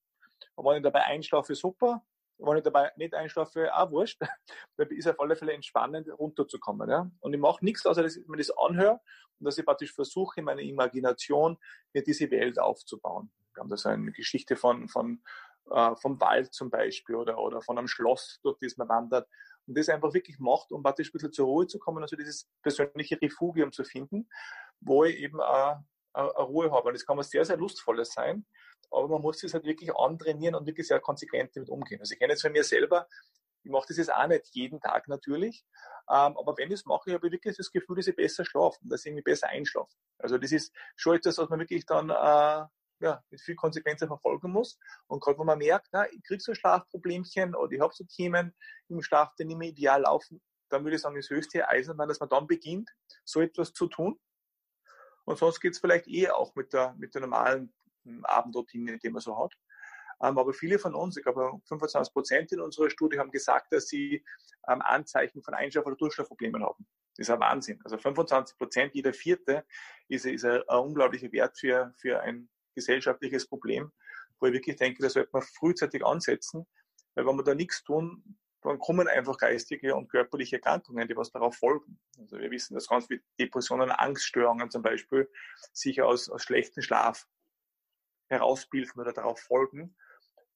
[0.55, 2.05] Und wenn ich dabei einschlafe, super.
[2.39, 4.21] wenn ich dabei nicht einschlafe, auch wurscht.
[4.77, 6.89] Da ist auf alle Fälle entspannend, runterzukommen.
[6.89, 7.11] Ja?
[7.19, 9.01] Und ich mache nichts, außer dass ich mir das anhöre
[9.41, 11.59] und dass ich praktisch versuche, in meiner Imagination
[11.93, 13.33] mir diese Welt aufzubauen.
[13.55, 15.23] Wir haben da so eine Geschichte von, von,
[15.71, 19.29] äh, vom Wald zum Beispiel oder, oder von einem Schloss, durch das man wandert.
[19.67, 22.49] Und das einfach wirklich macht, um praktisch ein bisschen zur Ruhe zu kommen, also dieses
[22.63, 24.29] persönliche Refugium zu finden,
[24.81, 25.79] wo ich eben auch
[26.13, 26.89] eine Ruhe habe.
[26.89, 28.47] Und das kann was sehr, sehr Lustvolles sein,
[28.91, 32.01] aber man muss das halt wirklich antrainieren und wirklich sehr konsequent damit umgehen.
[32.01, 33.07] Also ich kenne jetzt von mir selber,
[33.63, 35.65] ich mache das jetzt auch nicht jeden Tag natürlich,
[36.09, 38.79] ähm, aber wenn ich es mache, habe ich wirklich das Gefühl, dass ich besser schlafe,
[38.83, 39.93] dass ich irgendwie besser einschlafe.
[40.19, 42.67] Also das ist schon etwas, was man wirklich dann äh,
[43.01, 44.79] ja, mit viel Konsequenz verfolgen muss.
[45.07, 48.55] Und gerade wenn man merkt, na, ich kriege so Schlafproblemchen oder ich habe so Themen
[48.89, 52.21] im Schlaf, die nicht mehr ideal laufen, dann würde ich sagen, das höchste Eisenbahn, dass
[52.21, 52.91] man dann beginnt,
[53.25, 54.19] so etwas zu tun.
[55.25, 57.73] Und sonst geht es vielleicht eh auch mit der, mit der normalen
[58.05, 59.55] hm, Abendroutine, die man so hat.
[60.23, 63.89] Ähm, aber viele von uns, ich glaube 25 Prozent in unserer Studie, haben gesagt, dass
[63.89, 64.25] sie
[64.69, 66.87] ähm, Anzeichen von Einschlaf- oder Durchschlafproblemen haben.
[67.17, 67.81] Das ist ein Wahnsinn.
[67.85, 69.65] Also 25 Prozent, jeder Vierte,
[70.09, 73.93] ist, ist ein, ein unglaublicher Wert für, für ein gesellschaftliches Problem,
[74.39, 76.67] wo ich wirklich denke, das sollte man frühzeitig ansetzen,
[77.15, 81.31] weil wenn wir da nichts tun, dann kommen einfach geistige und körperliche Erkrankungen, die was
[81.31, 81.99] darauf folgen.
[82.19, 85.31] Also wir wissen, dass ganz viele Depressionen, Angststörungen zum Beispiel
[85.73, 87.27] sich aus, aus schlechten Schlaf
[88.29, 89.97] herausbilden oder darauf folgen.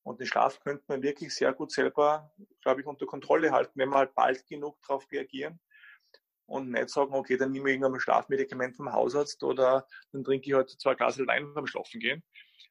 [0.02, 3.88] Und den Schlaf könnte man wirklich sehr gut selber, glaube ich, unter Kontrolle halten, wenn
[3.88, 5.58] wir halt bald genug darauf reagieren
[6.46, 10.54] und nicht sagen, okay, dann nehme ich irgendein Schlafmedikament vom Hausarzt oder dann trinke ich
[10.54, 12.22] halt zwei Glas Wein beim Schlafen gehen.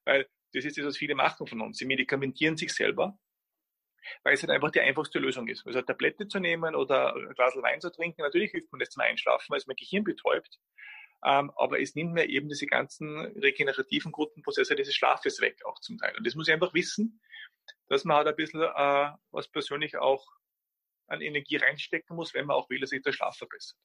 [0.05, 1.77] Weil das ist das, was viele machen von uns.
[1.77, 3.17] Sie medikamentieren sich selber,
[4.23, 5.65] weil es halt einfach die einfachste Lösung ist.
[5.65, 8.89] Also eine Tablette zu nehmen oder ein Glas Wein zu trinken, natürlich hilft man das
[8.89, 10.59] zum Einschlafen, weil es mein Gehirn betäubt.
[11.25, 15.79] Ähm, aber es nimmt mir eben diese ganzen regenerativen guten Prozesse dieses Schlafes weg, auch
[15.79, 16.13] zum Teil.
[16.17, 17.21] Und das muss ich einfach wissen,
[17.87, 20.25] dass man halt ein bisschen äh, was persönlich auch
[21.07, 23.77] an Energie reinstecken muss, wenn man auch will, dass sich der Schlaf verbessert.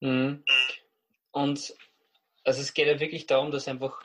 [0.00, 0.44] Mhm.
[1.30, 1.74] Und
[2.44, 4.02] also es geht ja wirklich darum, dass einfach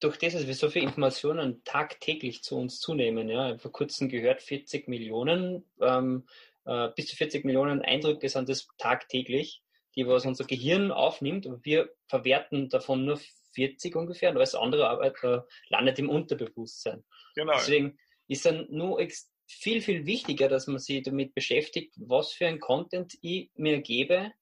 [0.00, 4.42] durch das, dass wir so viele Informationen tagtäglich zu uns zunehmen, ja, vor kurzem gehört
[4.42, 6.26] 40 Millionen, ähm,
[6.64, 9.62] äh, bis zu 40 Millionen Eindrücke sind das tagtäglich,
[9.96, 13.20] die was unser Gehirn aufnimmt und wir verwerten davon nur
[13.54, 17.04] 40 ungefähr und alles andere Arbeit äh, landet im Unterbewusstsein.
[17.34, 17.52] Genau.
[17.52, 18.98] Deswegen ist dann nur
[19.46, 24.32] viel, viel wichtiger, dass man sich damit beschäftigt, was für ein Content ich mir gebe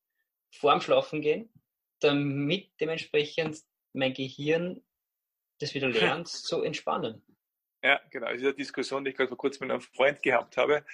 [0.51, 1.51] vorm Schlafen gehen,
[2.01, 3.59] damit dementsprechend
[3.93, 4.83] mein Gehirn
[5.61, 7.23] das wieder lernt zu entspannen.
[7.85, 8.27] Ja, genau.
[8.29, 10.85] Das ist eine Diskussion, die ich gerade vor kurzem mit einem Freund gehabt habe,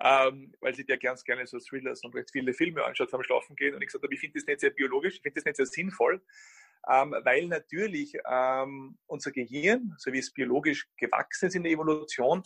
[0.00, 3.54] ähm, weil sie der ganz gerne so Thrillers und recht viele Filme anschaut vorm Schlafen
[3.54, 3.74] gehen.
[3.74, 5.66] Und ich gesagt habe, ich finde das nicht sehr biologisch, ich finde das nicht sehr
[5.66, 6.22] sinnvoll,
[6.90, 12.42] ähm, weil natürlich ähm, unser Gehirn, so wie es biologisch gewachsen ist in der Evolution,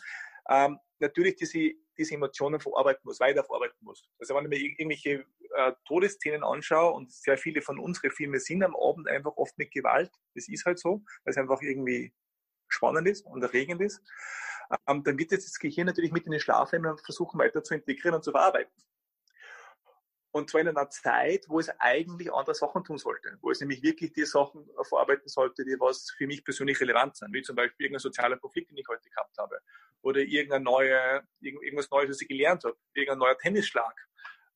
[0.49, 4.09] ähm, natürlich diese, diese Emotionen verarbeiten muss, weiter verarbeiten muss.
[4.19, 5.25] Also wenn ich mir irgendwelche
[5.57, 9.71] äh, Todesszenen anschaue und sehr viele von unseren Filmen sind am Abend einfach oft mit
[9.73, 12.13] Gewalt, das ist halt so, weil es einfach irgendwie
[12.69, 14.03] spannend ist und erregend ist,
[14.89, 18.15] ähm, dann wird jetzt das Gehirn natürlich mit in den Schlaf versuchen weiter zu integrieren
[18.15, 18.73] und zu verarbeiten.
[20.33, 23.83] Und zwar in einer Zeit, wo es eigentlich andere Sachen tun sollte, wo es nämlich
[23.83, 27.85] wirklich die Sachen verarbeiten sollte, die was für mich persönlich relevant sind, wie zum Beispiel
[27.85, 29.61] irgendein sozialer Konflikt, den ich heute gehabt habe,
[30.01, 33.95] oder irgendein neue, irgendwas Neues, was ich gelernt habe, irgendein neuer Tennisschlag,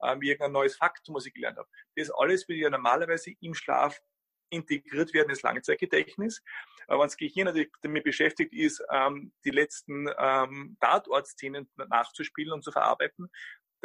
[0.03, 1.69] ähm, irgendein neues Faktum, was ich gelernt habe.
[1.95, 4.01] Das alles würde ja normalerweise im Schlaf
[4.49, 6.43] integriert werden ins Langzeitgedächtnis.
[6.87, 12.63] Aber wenn das Gehirn natürlich damit beschäftigt ist, ähm, die letzten ähm, Tatortszenen nachzuspielen und
[12.63, 13.29] zu verarbeiten,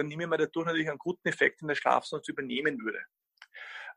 [0.02, 3.00] dann nehme ich mir dadurch natürlich einen guten Effekt in der Schlaf sonst übernehmen würde.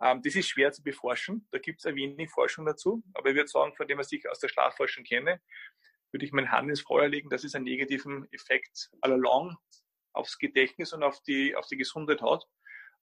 [0.01, 1.47] Ähm, das ist schwer zu beforschen.
[1.51, 3.03] Da gibt es ein wenig Forschung dazu.
[3.15, 5.41] Aber ich würde sagen, von dem, was ich aus der Schlafforschung kenne,
[6.13, 9.57] würde ich meine Hand ins Feuer legen, dass es einen negativen Effekt all along
[10.13, 12.45] aufs Gedächtnis und auf die, auf die Gesundheit hat,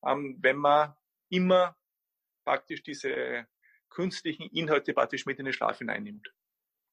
[0.06, 0.94] ähm, wenn man
[1.28, 1.76] immer
[2.44, 3.46] praktisch diese
[3.90, 6.32] künstlichen Inhalte praktisch mit in den Schlaf hineinnimmt.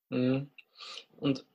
[0.10, 0.50] Mhm.
[1.12, 1.46] Und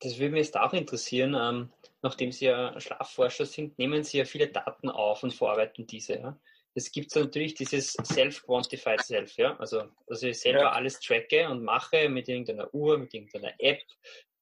[0.00, 1.72] das würde mich jetzt auch interessieren, ähm,
[2.04, 6.18] nachdem Sie ja Schlafforscher sind, nehmen Sie ja viele Daten auf und verarbeiten diese.
[6.18, 6.38] Ja?
[6.74, 9.56] Es gibt natürlich dieses Self-Quantified Self, ja.
[9.56, 10.72] Also, dass ich selber ja.
[10.72, 13.82] alles tracke und mache mit irgendeiner Uhr, mit irgendeiner App,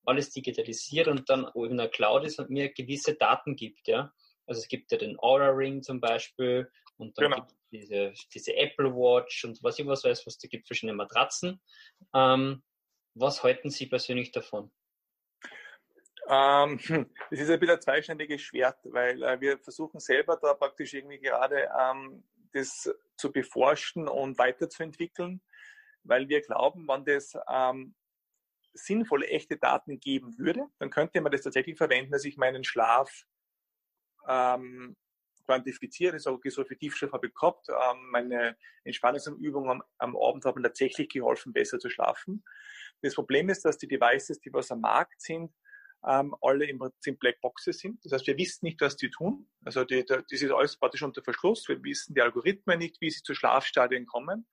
[0.05, 4.13] alles digitalisiert und dann in der Cloud ist und mir gewisse Daten gibt, ja.
[4.47, 7.37] Also es gibt ja den Aura Ring zum Beispiel und dann genau.
[7.37, 10.97] gibt es diese, diese Apple Watch und was ich was weiß, was da gibt verschiedene
[10.97, 11.61] Matratzen.
[12.13, 12.65] Ähm,
[13.15, 14.73] was halten Sie persönlich davon?
[16.33, 16.79] Ähm,
[17.31, 21.21] das ist ein bisschen ein zweischneidiges Schwert, weil äh, wir versuchen selber da praktisch irgendwie
[21.21, 25.43] gerade ähm, das zu beforschen und weiterzuentwickeln,
[26.05, 27.95] weil wir glauben, wenn das ähm,
[28.73, 33.27] sinnvolle, echte Daten geben würde, dann könnte man das tatsächlich verwenden, dass ich meinen Schlaf
[34.27, 34.97] ähm,
[35.45, 40.47] quantifiziere, das okay, so viel Tiefschlaf habe ich gehabt, ähm, meine Entspannungsübungen am, am Abend
[40.47, 42.43] haben tatsächlich geholfen, besser zu schlafen.
[43.03, 45.53] Das Problem ist, dass die Devices, die was am Markt sind,
[46.07, 48.05] ähm, alle im Prinzip Black Boxes sind.
[48.05, 49.49] Das heißt, wir wissen nicht, was die tun.
[49.65, 51.69] Also die, die, das ist alles praktisch unter Verschluss.
[51.69, 54.47] Wir wissen die Algorithmen nicht, wie sie zu Schlafstadien kommen.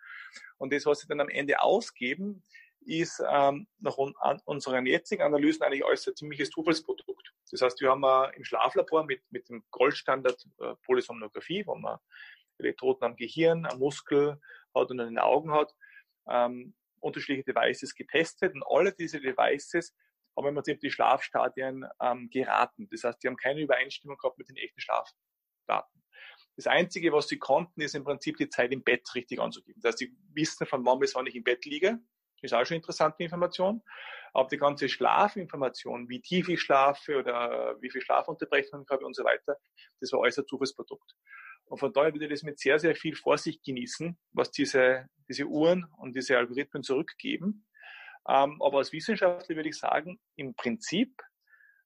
[0.57, 2.43] Und das, was sie dann am Ende ausgeben,
[2.85, 4.13] ist ähm, nach un
[4.45, 7.33] unseren jetzigen Analysen eigentlich alles ein ziemliches Zufallsprodukt.
[7.51, 11.97] Das heißt, wir haben äh, im Schlaflabor mit, mit dem Goldstandard äh, Polysomnographie, wo man
[12.57, 14.39] Elektroden am Gehirn, am Muskel
[14.75, 15.73] hat und an den Augen hat,
[16.27, 19.93] ähm, unterschiedliche Devices getestet und alle diese Devices
[20.39, 22.87] haben im Prinzip die Schlafstadien ähm, geraten.
[22.91, 26.03] Das heißt, die haben keine Übereinstimmung gehabt mit den echten Schlafdaten.
[26.55, 29.81] Das Einzige, was sie konnten, ist im Prinzip die Zeit im Bett richtig anzugeben.
[29.81, 31.99] Das heißt, sie wissen von wann bis wann ich im Bett liege.
[32.41, 33.81] Das ist auch schon interessante Information.
[34.33, 39.23] Aber die ganze Schlafinformation, wie tief ich schlafe oder wie viel Schlafunterbrechungen habe und so
[39.23, 39.57] weiter,
[39.99, 41.15] das war ein Zufallsprodukt.
[41.65, 45.45] Und von daher würde ich das mit sehr, sehr viel Vorsicht genießen, was diese, diese
[45.45, 47.65] Uhren und diese Algorithmen zurückgeben.
[48.29, 51.21] Ähm, aber als Wissenschaftler würde ich sagen, im Prinzip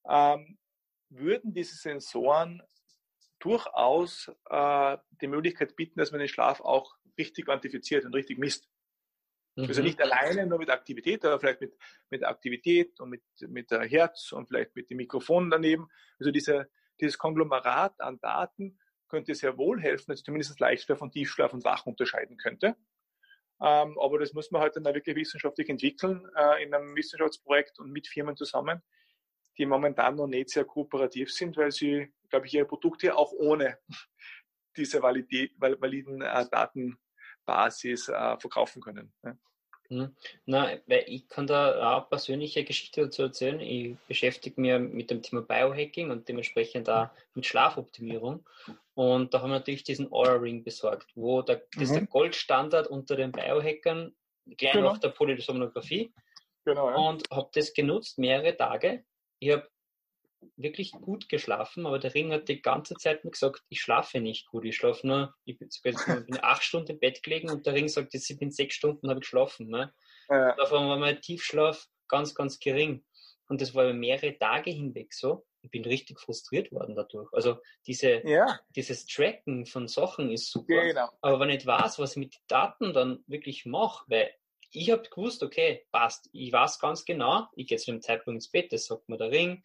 [0.09, 0.57] ähm,
[1.09, 2.61] würden diese Sensoren
[3.39, 8.67] durchaus äh, die Möglichkeit bieten, dass man den Schlaf auch richtig quantifiziert und richtig misst.
[9.55, 9.69] Also mhm.
[9.69, 11.77] Also nicht alleine nur mit Aktivität, aber vielleicht mit,
[12.09, 15.87] mit Aktivität und mit, mit der Herz und vielleicht mit dem Mikrofon daneben.
[16.19, 21.53] Also diese, dieses Konglomerat an Daten könnte sehr wohl helfen, dass zumindest Leichtschlaf und Tiefschlaf
[21.53, 22.75] und Wach unterscheiden könnte.
[23.63, 27.91] Ähm, aber das muss man halt dann wirklich wissenschaftlich entwickeln äh, in einem Wissenschaftsprojekt und
[27.93, 28.81] mit Firmen zusammen,
[29.57, 33.77] die momentan noch nicht sehr kooperativ sind, weil sie, glaube ich, ihre Produkte auch ohne
[34.75, 39.13] diese valide, validen äh, Datenbasis äh, verkaufen können.
[39.23, 39.37] Ja.
[39.87, 40.15] Hm.
[40.45, 43.61] Na, weil ich kann da auch persönliche Geschichte dazu erzählen.
[43.61, 48.45] Ich beschäftige mich mit dem Thema Biohacking und dementsprechend auch mit Schlafoptimierung.
[48.95, 52.09] Und da haben wir natürlich diesen Aura Ring besorgt, wo der, das ist der mhm.
[52.09, 54.15] Goldstandard unter den Biohackern,
[54.57, 54.91] gleich genau.
[54.91, 56.13] nach der Polysomnographie.
[56.65, 56.95] Genau, ja.
[56.95, 59.03] Und habe das genutzt, mehrere Tage.
[59.39, 59.67] Ich habe
[60.57, 64.47] wirklich gut geschlafen, aber der Ring hat die ganze Zeit mir gesagt, ich schlafe nicht
[64.47, 64.65] gut.
[64.65, 67.73] Ich schlafe nur, ich bin sogar ich bin acht Stunden im Bett gelegen und der
[67.73, 69.69] Ring sagt, jetzt ich bin sechs Stunden habe ich geschlafen.
[69.69, 69.93] Ne?
[70.29, 70.55] Ja.
[70.55, 73.03] Davon war mein Tiefschlaf ganz, ganz gering.
[73.47, 75.45] Und das war über mehrere Tage hinweg so.
[75.63, 77.31] Ich bin richtig frustriert worden dadurch.
[77.33, 78.59] Also diese, ja.
[78.75, 80.83] dieses Tracken von Sachen ist super.
[80.83, 81.09] Genau.
[81.21, 84.31] Aber wenn ich weiß, was ich mit Daten dann wirklich mache, weil
[84.71, 88.51] ich habe gewusst, okay, passt, ich weiß ganz genau, ich gehe zu dem Zeitpunkt ins
[88.51, 89.63] Bett, das sagt mir der Ring,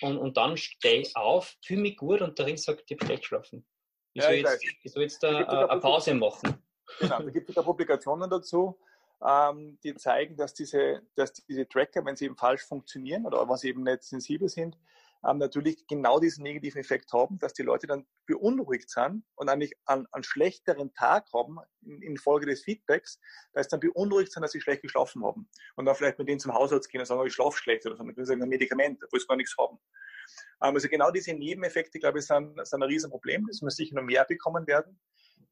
[0.00, 3.16] und, und dann stehe ich auf, fühle mich gut und der Ring sagt, ich habe
[3.18, 3.66] geschlafen.
[4.14, 6.62] Ich, ja, soll, jetzt, ich soll jetzt da eine Pause machen.
[6.98, 8.78] Genau, da gibt es da Publikationen dazu,
[9.26, 13.56] ähm, die zeigen, dass diese, dass diese Tracker, wenn sie eben falsch funktionieren oder wenn
[13.56, 14.76] sie eben nicht sensibel sind,
[15.26, 19.74] ähm, natürlich genau diesen negativen Effekt haben, dass die Leute dann beunruhigt sind und eigentlich
[19.86, 23.20] einen, einen schlechteren Tag haben in, in, des Feedbacks,
[23.52, 25.48] weil sie dann beunruhigt sind, dass sie schlecht geschlafen haben.
[25.76, 28.04] Und dann vielleicht mit denen zum Hausarzt gehen und sagen, ich schlafe schlecht oder so,
[28.04, 29.78] dann kriegen sie ein Medikament, obwohl sie gar nichts haben.
[30.62, 34.02] Ähm, also genau diese Nebeneffekte, glaube ich, sind, sind ein Riesenproblem, das wir sicher noch
[34.02, 35.00] mehr bekommen werden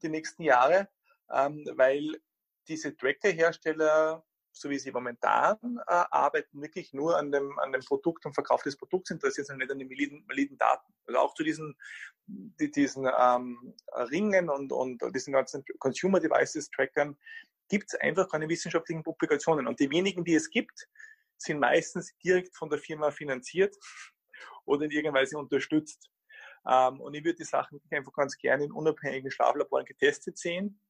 [0.02, 0.88] die nächsten Jahre,
[1.32, 2.20] ähm, weil
[2.68, 8.26] diese Tracker-Hersteller so wie sie momentan äh, arbeiten, wirklich nur an dem, an dem Produkt
[8.26, 10.92] und Verkauf des Produkts interessiert sind, nicht an den validen, validen Daten.
[11.06, 11.76] Also auch zu diesen,
[12.26, 13.74] die, diesen ähm,
[14.10, 17.16] Ringen und, und diesen ganzen Consumer Devices Trackern
[17.68, 19.66] gibt es einfach keine wissenschaftlichen Publikationen.
[19.66, 20.88] Und die wenigen, die es gibt,
[21.38, 23.76] sind meistens direkt von der Firma finanziert
[24.64, 26.10] oder in irgendeiner Weise unterstützt.
[26.68, 30.80] Ähm, und ich würde die Sachen einfach ganz gerne in unabhängigen Schlaflaboren getestet sehen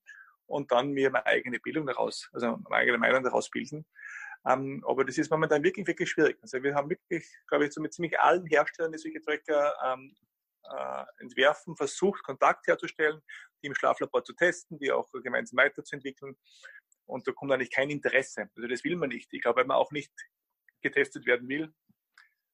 [0.50, 3.86] und dann mir meine eigene Bildung daraus, also meine eigene Meinung daraus bilden.
[4.46, 6.38] Ähm, aber das ist momentan wirklich, wirklich schwierig.
[6.42, 10.14] Also wir haben wirklich, glaube ich, so mit ziemlich allen Herstellern, die solche Tracker ähm,
[10.64, 13.20] äh, entwerfen, versucht, Kontakt herzustellen,
[13.62, 16.36] die im Schlaflabor zu testen, die auch gemeinsam weiterzuentwickeln.
[17.06, 18.50] Und da kommt eigentlich kein Interesse.
[18.56, 19.32] Also das will man nicht.
[19.32, 20.12] Ich glaube, weil man auch nicht
[20.80, 21.72] getestet werden will,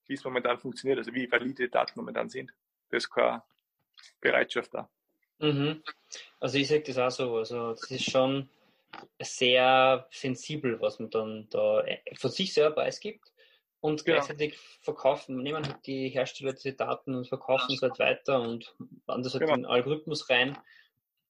[0.07, 2.53] wie es momentan funktioniert, also wie valide Daten momentan sind.
[2.89, 3.43] Da ist keine
[4.19, 4.89] Bereitschaft da.
[5.39, 5.83] Mhm.
[6.39, 7.37] Also ich sehe das auch so.
[7.37, 8.49] Also das ist schon
[9.19, 11.83] sehr sensibel, was man dann da
[12.15, 13.31] von sich selber preisgibt.
[13.79, 14.17] Und genau.
[14.17, 19.31] gleichzeitig verkaufen, nehmen halt die Hersteller diese Daten und verkaufen es halt weiter und wandern
[19.31, 19.53] halt genau.
[19.53, 20.57] in den Algorithmus rein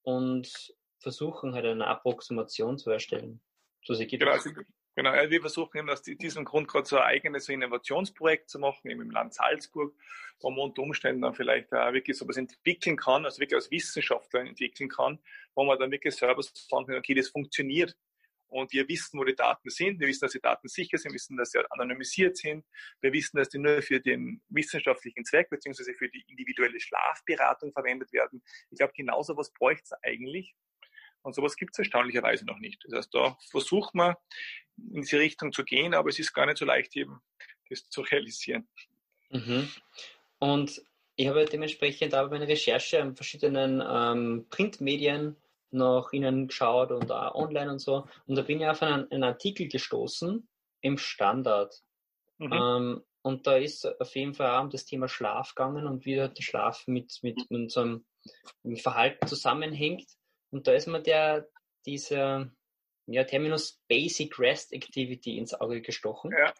[0.02, 3.40] und versuchen halt eine Approximation zu erstellen.
[3.84, 4.50] So sie gibt genau, also
[4.98, 9.02] Genau, wir versuchen eben aus diesem Grund gerade so ein eigenes Innovationsprojekt zu machen, eben
[9.02, 9.94] im Land Salzburg,
[10.40, 14.40] wo man unter Umständen dann vielleicht auch wirklich sowas entwickeln kann, also wirklich als Wissenschaftler
[14.40, 15.20] entwickeln kann,
[15.54, 17.96] wo man dann wirklich selber sagen kann, okay, das funktioniert.
[18.48, 20.00] Und wir wissen, wo die Daten sind.
[20.00, 21.12] Wir wissen, dass die Daten sicher sind.
[21.12, 22.64] Wir wissen, dass sie anonymisiert sind.
[23.00, 28.12] Wir wissen, dass die nur für den wissenschaftlichen Zweck beziehungsweise für die individuelle Schlafberatung verwendet
[28.12, 28.42] werden.
[28.72, 30.56] Ich glaube, genau so was bräuchte es eigentlich.
[31.22, 32.82] Und sowas gibt es erstaunlicherweise noch nicht.
[32.84, 34.14] Das heißt, da versucht man
[34.76, 37.20] in diese Richtung zu gehen, aber es ist gar nicht so leicht eben,
[37.68, 38.68] das zu realisieren.
[39.30, 39.68] Mhm.
[40.38, 40.82] Und
[41.16, 45.36] ich habe dementsprechend auch meine Recherche an verschiedenen ähm, Printmedien
[45.70, 48.06] nach ihnen geschaut und auch online und so.
[48.26, 50.48] Und da bin ich auf einen, einen Artikel gestoßen
[50.80, 51.82] im Standard.
[52.38, 52.52] Mhm.
[52.52, 56.14] Ähm, und da ist auf jeden Fall auch um das Thema Schlaf gegangen und wie
[56.14, 58.04] der Schlaf mit, mit unserem
[58.76, 60.06] Verhalten zusammenhängt.
[60.50, 61.48] Und da ist mir der,
[61.86, 62.50] dieser
[63.06, 66.32] ja, Terminus Basic REST Activity ins Auge gestochen.
[66.32, 66.54] Ja.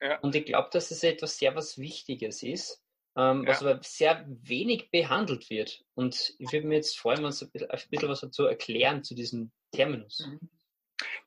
[0.00, 0.18] Ja.
[0.20, 2.82] Und ich glaube, dass es etwas sehr was Wichtiges ist
[3.18, 5.84] ähm, was aber sehr wenig behandelt wird.
[5.94, 10.24] Und ich würde mir jetzt freuen, uns ein bisschen was dazu erklären zu diesem Terminus.
[10.24, 10.48] Mhm.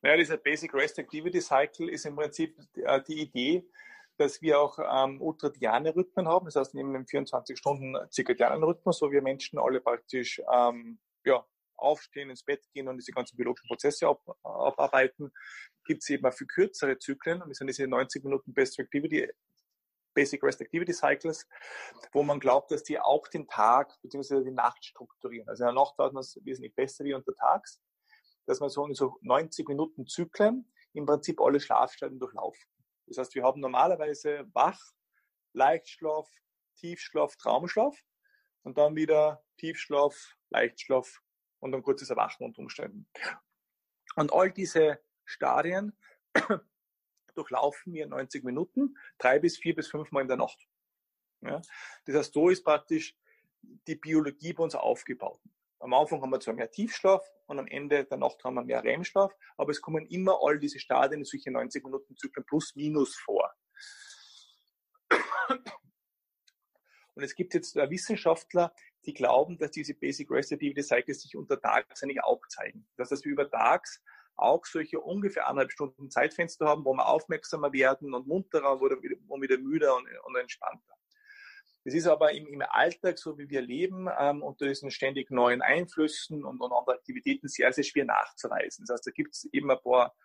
[0.01, 3.65] Naja, dieser Basic REST Activity Cycle ist im Prinzip die, äh, die Idee,
[4.17, 9.01] dass wir auch ähm, ultradiane Rhythmen haben, das heißt neben dem 24 Stunden zirkadianen Rhythmus,
[9.01, 11.45] wo wir Menschen alle praktisch ähm, ja,
[11.81, 15.31] aufstehen, ins Bett gehen und diese ganzen biologischen Prozesse ab, abarbeiten,
[15.85, 19.29] gibt es eben auch für kürzere Zyklen und das sind diese 90 Minuten Best Activity
[20.13, 21.47] Basic REST Activity Cycles,
[22.11, 24.43] wo man glaubt, dass die auch den Tag bzw.
[24.43, 25.47] die Nacht strukturieren.
[25.47, 27.81] Also in der Nacht hat man es wesentlich besser wie untertags,
[28.45, 32.61] dass man so in so 90 Minuten Zyklen im Prinzip alle Schlafstadien durchlaufen.
[33.07, 34.79] Das heißt, wir haben normalerweise Wach,
[35.53, 36.29] Leichtschlaf,
[36.75, 37.97] Tiefschlaf, Traumschlaf
[38.63, 41.21] und dann wieder Tiefschlaf, Leichtschlaf
[41.61, 43.07] und ein kurzes Erwachen unter Umständen.
[44.15, 45.97] Und all diese Stadien
[47.35, 50.67] durchlaufen wir 90 Minuten, drei bis vier bis fünf Mal in der Nacht.
[51.41, 51.61] Ja?
[52.05, 53.15] Das heißt, so ist praktisch
[53.61, 55.39] die Biologie bei uns aufgebaut.
[55.79, 58.83] Am Anfang haben wir zwar mehr Tiefschlaf und am Ende der Nacht haben wir mehr
[58.83, 63.15] REM-Schlaf, aber es kommen immer all diese Stadien in solche 90 Minuten Zyklen plus minus
[63.15, 63.51] vor.
[67.13, 68.73] Und es gibt jetzt Wissenschaftler,
[69.05, 72.87] die glauben, dass diese Basic Rest Activity Cycles sich unter Tags eigentlich auch zeigen.
[72.97, 74.01] Das heißt, dass wir über Tags
[74.35, 79.57] auch solche ungefähr anderthalb Stunden Zeitfenster haben, wo wir aufmerksamer werden und munterer und wieder
[79.57, 80.95] müder und, und entspannter.
[81.83, 85.61] Das ist aber im, im Alltag, so wie wir leben, ähm, unter diesen ständig neuen
[85.61, 88.85] Einflüssen und, und anderen Aktivitäten sehr, sehr schwer nachzuweisen.
[88.85, 90.15] Das heißt, da gibt es eben ein paar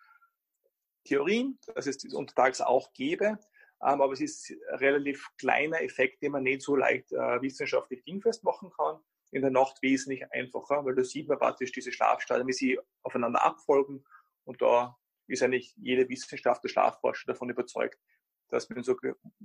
[1.03, 3.39] Theorien, dass es das untertags auch gäbe,
[3.79, 8.43] aber es ist ein relativ kleiner Effekt, den man nicht so leicht äh, wissenschaftlich dingfest
[8.43, 8.99] machen kann
[9.31, 13.43] in der Nacht wesentlich einfacher, weil da sieht man praktisch diese Schlafstadien, wie sie aufeinander
[13.43, 14.05] abfolgen.
[14.45, 17.99] Und da ist eigentlich jede Wissenschaft, der Schlafforscher davon überzeugt,
[18.49, 18.95] dass wir in so,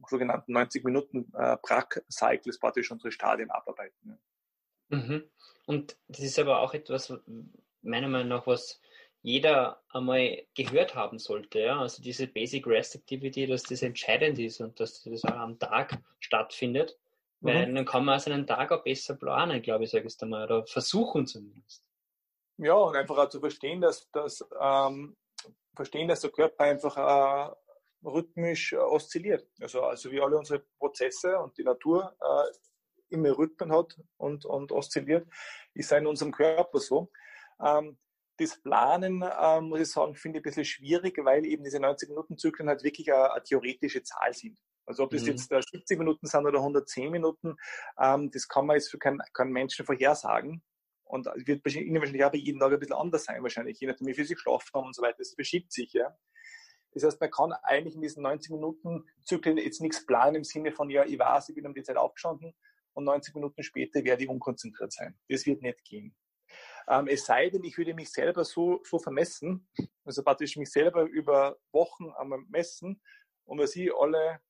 [0.06, 4.20] sogenannten 90 Minuten äh, Prack-Cycles praktisch unsere Stadien abarbeiten.
[4.88, 5.24] Mhm.
[5.66, 7.12] Und das ist aber auch etwas,
[7.82, 8.80] meiner Meinung nach, was
[9.22, 11.60] jeder einmal gehört haben sollte.
[11.60, 11.80] Ja?
[11.80, 15.98] Also diese Basic Rest Activity, dass das entscheidend ist und dass das auch am Tag
[16.18, 16.98] stattfindet.
[17.40, 17.74] Weil mhm.
[17.74, 20.66] dann kann man seinen Tag auch besser planen, glaube ich, sage ich es einmal, oder
[20.66, 21.84] versuchen zumindest.
[22.58, 25.16] Ja, und einfach auch zu verstehen, dass, dass, ähm,
[25.74, 29.48] verstehen, dass der Körper einfach äh, rhythmisch äh, oszilliert.
[29.60, 34.70] Also, also wie alle unsere Prozesse und die Natur äh, immer Rhythmen hat und, und
[34.70, 35.26] oszilliert,
[35.74, 37.10] ist in unserem Körper so.
[37.60, 37.98] Ähm,
[38.38, 42.68] das Planen, äh, muss ich sagen, finde ich ein bisschen schwierig, weil eben diese 90-Minuten-Zyklen
[42.68, 44.58] halt wirklich eine, eine, theoretische Zahl sind.
[44.86, 45.28] Also ob das mhm.
[45.28, 47.56] jetzt 70 Minuten sind oder 110 Minuten,
[48.00, 50.62] ähm, das kann man jetzt für keinen, keinen Menschen vorhersagen.
[51.04, 54.06] Und wird Ihnen wahrscheinlich auch bei jedem Tag ein bisschen anders sein, wahrscheinlich, je nachdem,
[54.06, 55.18] wie viel Sie geschlafen haben und so weiter.
[55.18, 56.16] Das verschiebt sich, ja.
[56.94, 60.72] Das heißt, man kann eigentlich in diesen 90 Minuten Zyklen jetzt nichts planen im Sinne
[60.72, 62.54] von, ja, ich weiß, ich bin um die Zeit aufgestanden
[62.94, 65.18] und 90 Minuten später werde ich unkonzentriert sein.
[65.28, 66.14] Das wird nicht gehen.
[66.88, 69.68] Ähm, es sei denn, ich würde mich selber so, so vermessen,
[70.04, 73.00] also praktisch mich selber über Wochen am Messen
[73.44, 74.40] und was ich alle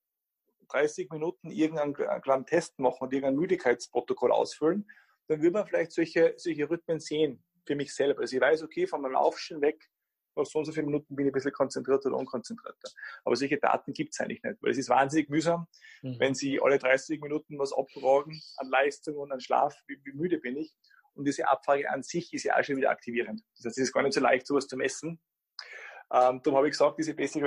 [0.68, 4.90] 30 Minuten irgendeinen kleinen Test machen und irgendein Müdigkeitsprotokoll ausfüllen,
[5.29, 8.21] dann würde man vielleicht solche, solche Rhythmen sehen für mich selber.
[8.21, 9.88] Also ich weiß, okay, von meinem Aufstehen weg,
[10.35, 12.90] nach so und so vielen Minuten bin ich ein bisschen konzentrierter oder unkonzentrierter.
[13.25, 15.66] Aber solche Daten gibt es eigentlich nicht, weil es ist wahnsinnig mühsam,
[16.03, 16.18] mhm.
[16.18, 20.38] wenn Sie alle 30 Minuten was abfragen an Leistung und an Schlaf, wie, wie müde
[20.38, 20.75] bin ich.
[21.14, 23.43] Und diese Abfrage an sich ist ja auch schon wieder aktivierend.
[23.57, 25.20] Das heißt, es ist gar nicht so leicht, sowas zu messen.
[26.11, 27.43] Ähm, darum habe ich gesagt, diese Basic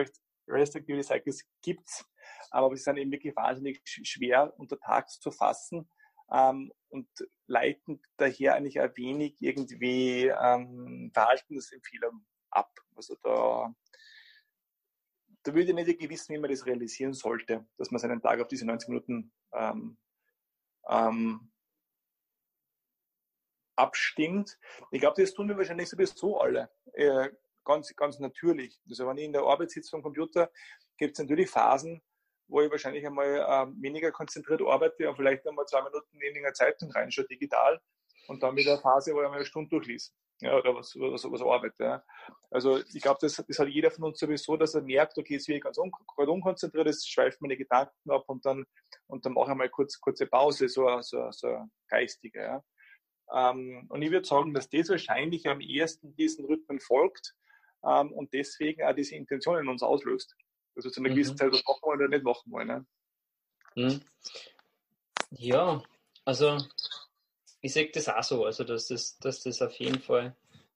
[0.47, 2.05] Rest Activity Cycles gibt's,
[2.51, 5.89] aber sie sind eben wirklich wahnsinnig schwer untertags zu fassen
[6.31, 7.07] ähm, und
[7.47, 12.71] leiten daher eigentlich ein wenig irgendwie ähm, Verhaltensempfehlungen ab.
[12.95, 13.73] Also da,
[15.43, 18.47] da würde ich nicht wissen, wie man das realisieren sollte, dass man seinen Tag auf
[18.47, 19.97] diese 90 Minuten ähm,
[20.87, 21.51] ähm,
[23.75, 24.57] abstimmt.
[24.91, 26.69] Ich glaube, das tun wir wahrscheinlich sowieso alle.
[26.93, 27.29] Äh,
[27.63, 28.79] ganz, ganz natürlich.
[28.89, 30.49] Also wenn ich in der Arbeit sitze vom Computer,
[30.97, 32.01] gibt es natürlich Phasen,
[32.47, 36.53] wo ich wahrscheinlich einmal äh, weniger konzentriert arbeite und vielleicht einmal zwei Minuten in eine
[36.53, 37.81] Zeitung reinschaue, digital,
[38.27, 40.13] und dann wieder eine Phase, wo ich einmal eine Stunde durchlies.
[40.41, 41.83] Ja, oder was, was, was arbeite.
[41.83, 42.03] Ja.
[42.51, 45.55] Also ich glaube, das, das hat jeder von uns sowieso, dass er merkt, okay, bin
[45.55, 48.65] ich ganz un unkonzentriert, es schweift meine Gedanken ab und dann,
[49.07, 52.41] und dann mache ich mal kurz, kurze Pause, so, so, so geistige.
[52.41, 52.63] Ja.
[53.33, 57.35] Ähm, und ich würde sagen, dass das wahrscheinlich am ehesten diesen Rhythmen folgt
[57.83, 60.35] ähm, und deswegen auch diese Intention in uns auslöst.
[60.75, 61.15] Also zu einer mhm.
[61.15, 62.67] gewissen Zeit was machen wollen oder nicht machen wollen.
[62.67, 62.85] Ne?
[63.75, 64.01] Mhm.
[65.31, 65.83] Ja,
[66.23, 66.57] also
[67.61, 70.35] ich sehe das auch so, also dass das, dass das auf jeden Fall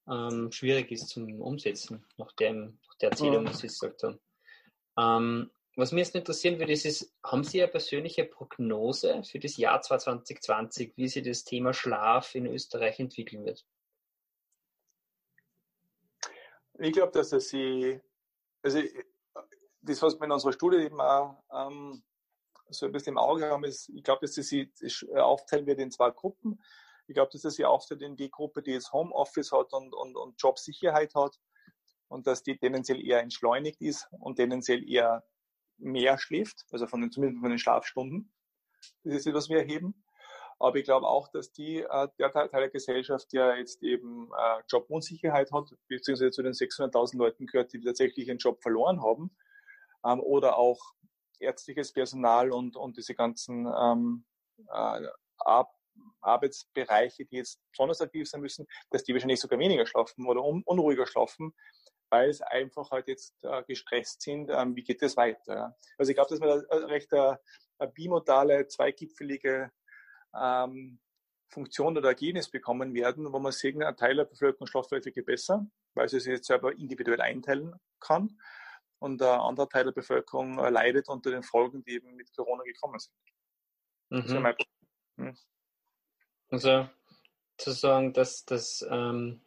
[0.10, 3.50] ähm, schwierig ist zum Umsetzen, nach, dem, nach der Erzählung, mhm.
[3.50, 4.20] was Sie gesagt haben.
[4.98, 9.58] Ähm, was mich jetzt interessieren würde, ist, ist, haben Sie eine persönliche Prognose für das
[9.58, 13.66] Jahr 2020, wie sich das Thema Schlaf in Österreich entwickeln wird?
[16.80, 18.00] Ich glaube, dass das sie,
[18.62, 18.82] also
[19.82, 22.04] das, was wir in unserer Studie eben auch ähm,
[22.70, 24.44] so ein bisschen im Auge haben, ist, ich glaube, dass sie
[24.74, 26.62] sich aufteilen wird in zwei Gruppen.
[27.08, 30.16] Ich glaube, dass sie sich aufteilt in die Gruppe, die jetzt Homeoffice hat und, und,
[30.16, 31.40] und Jobsicherheit hat
[32.08, 35.24] und dass die tendenziell eher entschleunigt ist und tendenziell eher
[35.80, 38.32] mehr schläft, also von den, zumindest von den Schlafstunden.
[39.04, 40.04] Das ist etwas, was wir erheben.
[40.60, 44.62] Aber ich glaube auch, dass die, äh, der Teil der Gesellschaft, der jetzt eben äh,
[44.70, 49.32] Jobunsicherheit hat, beziehungsweise zu den 600.000 Leuten gehört, die tatsächlich ihren Job verloren haben,
[50.06, 50.80] ähm, oder auch
[51.40, 54.26] ärztliches Personal und, und diese ganzen ähm,
[54.68, 55.08] äh,
[55.38, 55.70] Ar
[56.22, 60.64] Arbeitsbereiche, die jetzt besonders aktiv sein müssen, dass die wahrscheinlich sogar weniger schlafen oder un
[60.64, 61.54] unruhiger schlafen,
[62.10, 65.56] weil es einfach halt jetzt äh, gestresst sind, ähm, wie geht es weiter.
[65.56, 65.76] Ja?
[65.98, 67.38] Also ich glaube, dass wir da recht eine, äh,
[67.80, 69.72] eine bimodale, zweigipfelige
[70.36, 71.00] ähm,
[71.50, 75.66] Funktion oder Ergebnis bekommen werden, wo man sehen, ein Teil der Bevölkerung schläft wirklich besser,
[75.96, 78.40] weil sie sich jetzt selber individuell einteilen kann
[79.00, 82.64] und ein anderer Teil der Bevölkerung äh, leidet unter den Folgen, die eben mit Corona
[82.64, 83.16] gekommen sind.
[84.10, 84.56] Mhm.
[85.18, 85.38] Hm.
[86.52, 86.90] Also
[87.58, 89.42] zu sagen, dass das ähm,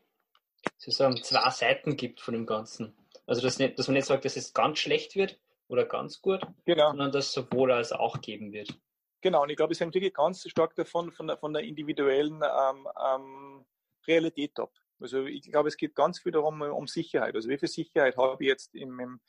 [0.77, 2.95] sozusagen zwei Seiten gibt von dem Ganzen.
[3.27, 5.39] Also dass, nicht, dass man nicht sagt, dass es ganz schlecht wird
[5.69, 6.91] oder ganz gut, genau.
[6.91, 8.77] sondern dass es sowohl als auch geben wird.
[9.21, 12.43] Genau, und ich glaube, es hängt wirklich ganz stark davon, von der, von der individuellen
[12.43, 13.65] ähm, ähm,
[14.07, 14.73] Realität ab.
[15.01, 17.35] Also ich glaube, es geht ganz viel darum, um Sicherheit.
[17.35, 19.21] Also wie viel Sicherheit habe ich jetzt in meinem,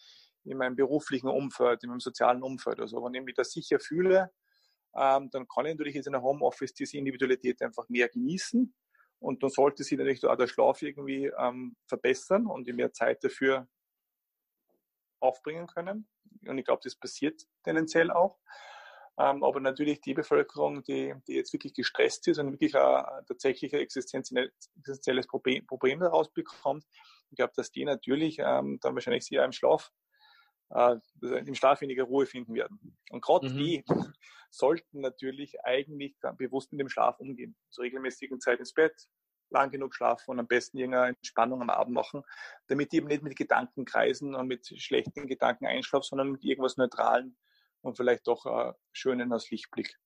[0.43, 2.79] in meinem beruflichen Umfeld, in meinem sozialen Umfeld.
[2.79, 4.31] Also wenn ich mich da sicher fühle,
[4.95, 8.73] ähm, dann kann ich natürlich jetzt in der Homeoffice diese Individualität einfach mehr genießen.
[9.23, 13.23] Und dann sollte sich natürlich auch der Schlaf irgendwie ähm, verbessern und ich mehr Zeit
[13.23, 13.67] dafür
[15.21, 16.09] aufbringen können.
[16.45, 18.37] Und ich glaube, das passiert tendenziell auch.
[19.17, 23.73] Ähm, aber natürlich die Bevölkerung, die, die jetzt wirklich gestresst ist und wirklich ein, tatsächlich
[23.73, 26.85] ein existenzielles Problem, Problem daraus bekommt,
[27.29, 29.91] ich glaube, dass die natürlich ähm, dann wahrscheinlich sehr im Schlaf,
[30.69, 32.97] äh, im Schlaf weniger Ruhe finden werden.
[33.09, 33.57] Und gerade mhm.
[33.57, 33.83] die
[34.49, 37.55] sollten natürlich eigentlich bewusst mit dem Schlaf umgehen.
[37.69, 39.07] Zur regelmäßigen Zeit ins Bett,
[39.49, 42.23] lang genug schlafen und am besten irgendeine Entspannung am Abend machen,
[42.67, 46.77] damit die eben nicht mit Gedanken kreisen und mit schlechten Gedanken einschlafen, sondern mit irgendwas
[46.77, 47.37] Neutralen
[47.81, 49.99] und vielleicht doch äh, schönen als Lichtblick.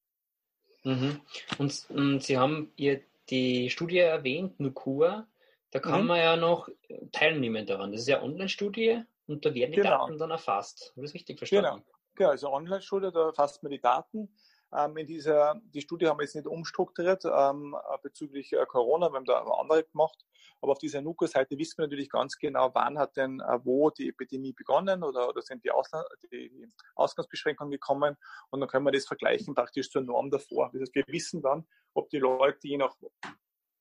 [0.84, 1.22] Mhm.
[1.58, 5.28] Und, und, Sie haben ihr die Studie erwähnt, Nukua.
[5.72, 6.08] Da kann mhm.
[6.08, 6.70] man ja noch
[7.12, 7.92] teilnehmen daran.
[7.92, 9.90] Das ist ja eine Online-Studie und da werden die genau.
[9.90, 10.94] Daten dann erfasst.
[10.96, 11.84] Habe ich das richtig verstanden?
[11.84, 14.30] Genau, genau also Online-Studie, da erfasst man die Daten
[14.76, 19.18] ähm, in dieser, die Studie haben wir jetzt nicht umstrukturiert ähm, bezüglich äh, Corona, wir
[19.18, 20.26] haben da andere gemacht.
[20.60, 24.10] Aber auf dieser NUCO-Seite wissen wir natürlich ganz genau, wann hat denn äh, wo die
[24.10, 28.18] Epidemie begonnen oder, oder sind die, Ausland, die Ausgangsbeschränkungen gekommen.
[28.50, 30.72] Und dann können wir das vergleichen praktisch zur Norm davor.
[30.74, 32.96] Das heißt, wir wissen dann, ob die Leute je nach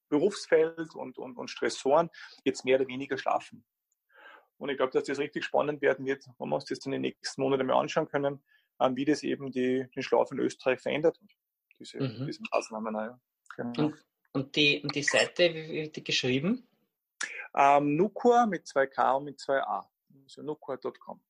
[0.09, 2.11] Berufsfeld und, und, und Stressoren
[2.45, 3.65] jetzt mehr oder weniger schlafen.
[4.59, 7.03] Und ich glaube, dass das richtig spannend werden wird, wenn wir uns das in den
[7.03, 8.43] nächsten Monaten mal anschauen können,
[8.81, 11.31] ähm, wie das eben die, den Schlaf in Österreich verändert hat.
[11.79, 12.27] Diese, mhm.
[12.27, 12.95] diese Maßnahmen.
[12.95, 13.21] Ja.
[13.57, 13.87] Genau.
[13.87, 16.67] Und, und, die, und die Seite, wie wird die geschrieben?
[17.55, 19.87] Ähm, Nukua mit 2K und mit 2A.
[20.25, 21.21] Also nukua.com.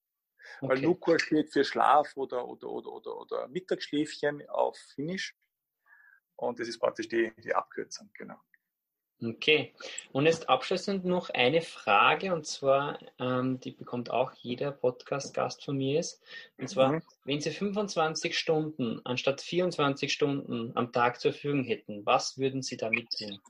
[0.61, 0.69] Okay.
[0.69, 5.37] Weil Nukua steht für Schlaf oder, oder, oder, oder, oder Mittagsschläfchen auf Finnisch.
[6.37, 8.37] Und das ist praktisch die, die Abkürzung, genau.
[9.23, 9.73] Okay.
[10.13, 15.79] Und jetzt abschließend noch eine Frage, und zwar, ähm, die bekommt auch jeder Podcast-Gast von
[15.79, 16.23] mir ist.
[16.59, 17.03] Und zwar, mhm.
[17.25, 22.77] wenn Sie 25 Stunden anstatt 24 Stunden am Tag zur Verfügung hätten, was würden Sie
[22.77, 23.41] damit tun?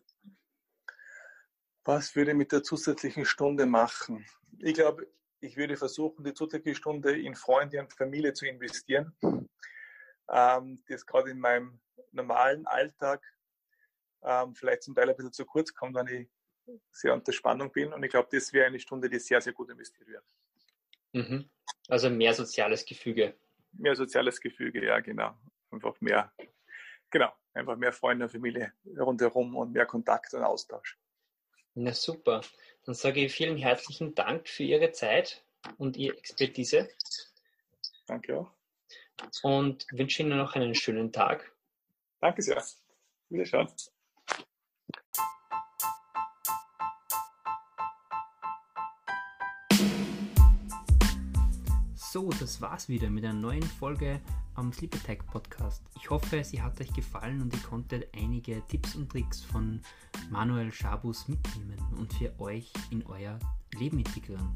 [1.85, 4.25] Was würde ich mit der zusätzlichen Stunde machen?
[4.61, 5.09] Ich glaube,
[5.41, 9.17] ich würde versuchen, die zusätzliche Stunde in Freunde und Familie zu investieren.
[10.29, 11.81] Ähm, das gerade in meinem
[12.13, 13.23] normalen Alltag
[14.27, 16.29] ähm, vielleicht zum Teil ein bisschen zu kurz kommt, wenn ich
[16.91, 17.93] sehr unter Spannung bin.
[17.93, 20.23] Und ich glaube, das wäre eine Stunde, die sehr, sehr gut investiert wäre.
[21.13, 21.49] Mhm.
[21.89, 23.35] Also mehr soziales Gefüge.
[23.73, 25.35] Mehr soziales Gefüge, ja, genau.
[25.71, 26.33] Einfach mehr,
[27.11, 30.99] genau, einfach mehr Freunde und Familie rundherum und mehr Kontakt und Austausch.
[31.75, 32.41] Na super.
[32.85, 35.45] Dann sage ich vielen herzlichen Dank für Ihre Zeit
[35.79, 36.89] und Ihre Expertise.
[38.07, 38.51] Danke auch.
[39.43, 41.53] Und wünsche Ihnen noch einen schönen Tag.
[42.21, 42.63] Danke sehr.
[43.29, 43.69] Wiederschauen.
[52.17, 54.23] So, das war's wieder mit einer neuen Folge
[54.55, 55.83] am Sleep Attack Podcast.
[55.97, 59.83] Ich hoffe, sie hat euch gefallen und ihr konntet einige Tipps und Tricks von
[60.31, 63.39] Manuel Schabus mitnehmen und für euch in euer
[63.79, 64.51] Leben integrieren.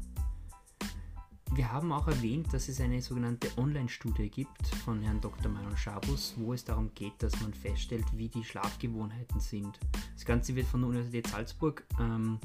[1.51, 5.51] Wir haben auch erwähnt, dass es eine sogenannte Online-Studie gibt von Herrn Dr.
[5.51, 9.79] Manuel Schabus, wo es darum geht, dass man feststellt, wie die Schlafgewohnheiten sind.
[10.15, 12.39] Das Ganze wird von der Universität Salzburg ähm,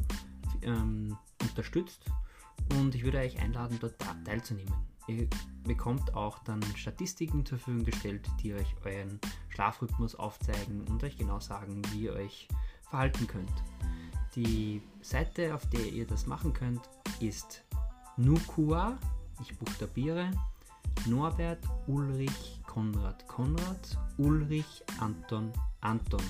[0.60, 2.04] ähm, unterstützt
[2.78, 3.94] und ich würde euch einladen, dort
[4.26, 4.74] teilzunehmen.
[5.08, 5.28] Ihr
[5.64, 11.40] bekommt auch dann Statistiken zur Verfügung gestellt, die euch euren Schlafrhythmus aufzeigen und euch genau
[11.40, 12.48] sagen, wie ihr euch
[12.82, 13.52] verhalten könnt.
[14.34, 16.82] Die Seite, auf der ihr das machen könnt,
[17.20, 17.64] ist
[18.16, 18.98] Nukua,
[19.40, 20.30] ich buchstabiere,
[21.06, 26.26] Norbert Ulrich Konrad Konrad Ulrich Anton Anton.com.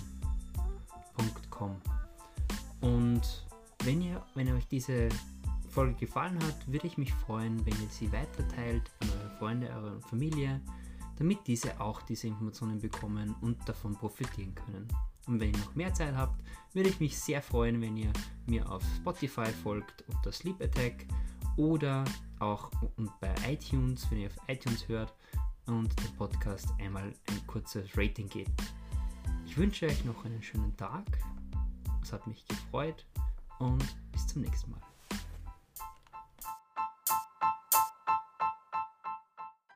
[2.81, 3.47] Und
[3.85, 5.09] wenn ihr, wenn ihr euch diese
[5.77, 10.01] Folge gefallen hat, würde ich mich freuen, wenn ihr sie weiterteilt an eure Freunde, eure
[10.01, 10.59] Familie,
[11.19, 14.89] damit diese auch diese Informationen bekommen und davon profitieren können.
[15.27, 18.11] Und wenn ihr noch mehr Zeit habt, würde ich mich sehr freuen, wenn ihr
[18.47, 21.05] mir auf Spotify folgt unter Sleep Attack
[21.59, 22.07] oder
[22.39, 22.71] auch
[23.21, 25.13] bei iTunes, wenn ihr auf iTunes hört
[25.67, 28.63] und den Podcast einmal ein kurzes Rating gebt.
[29.45, 31.05] Ich wünsche euch noch einen schönen Tag.
[32.03, 33.05] Es hat mich gefreut
[33.59, 34.81] und bis zum nächsten Mal.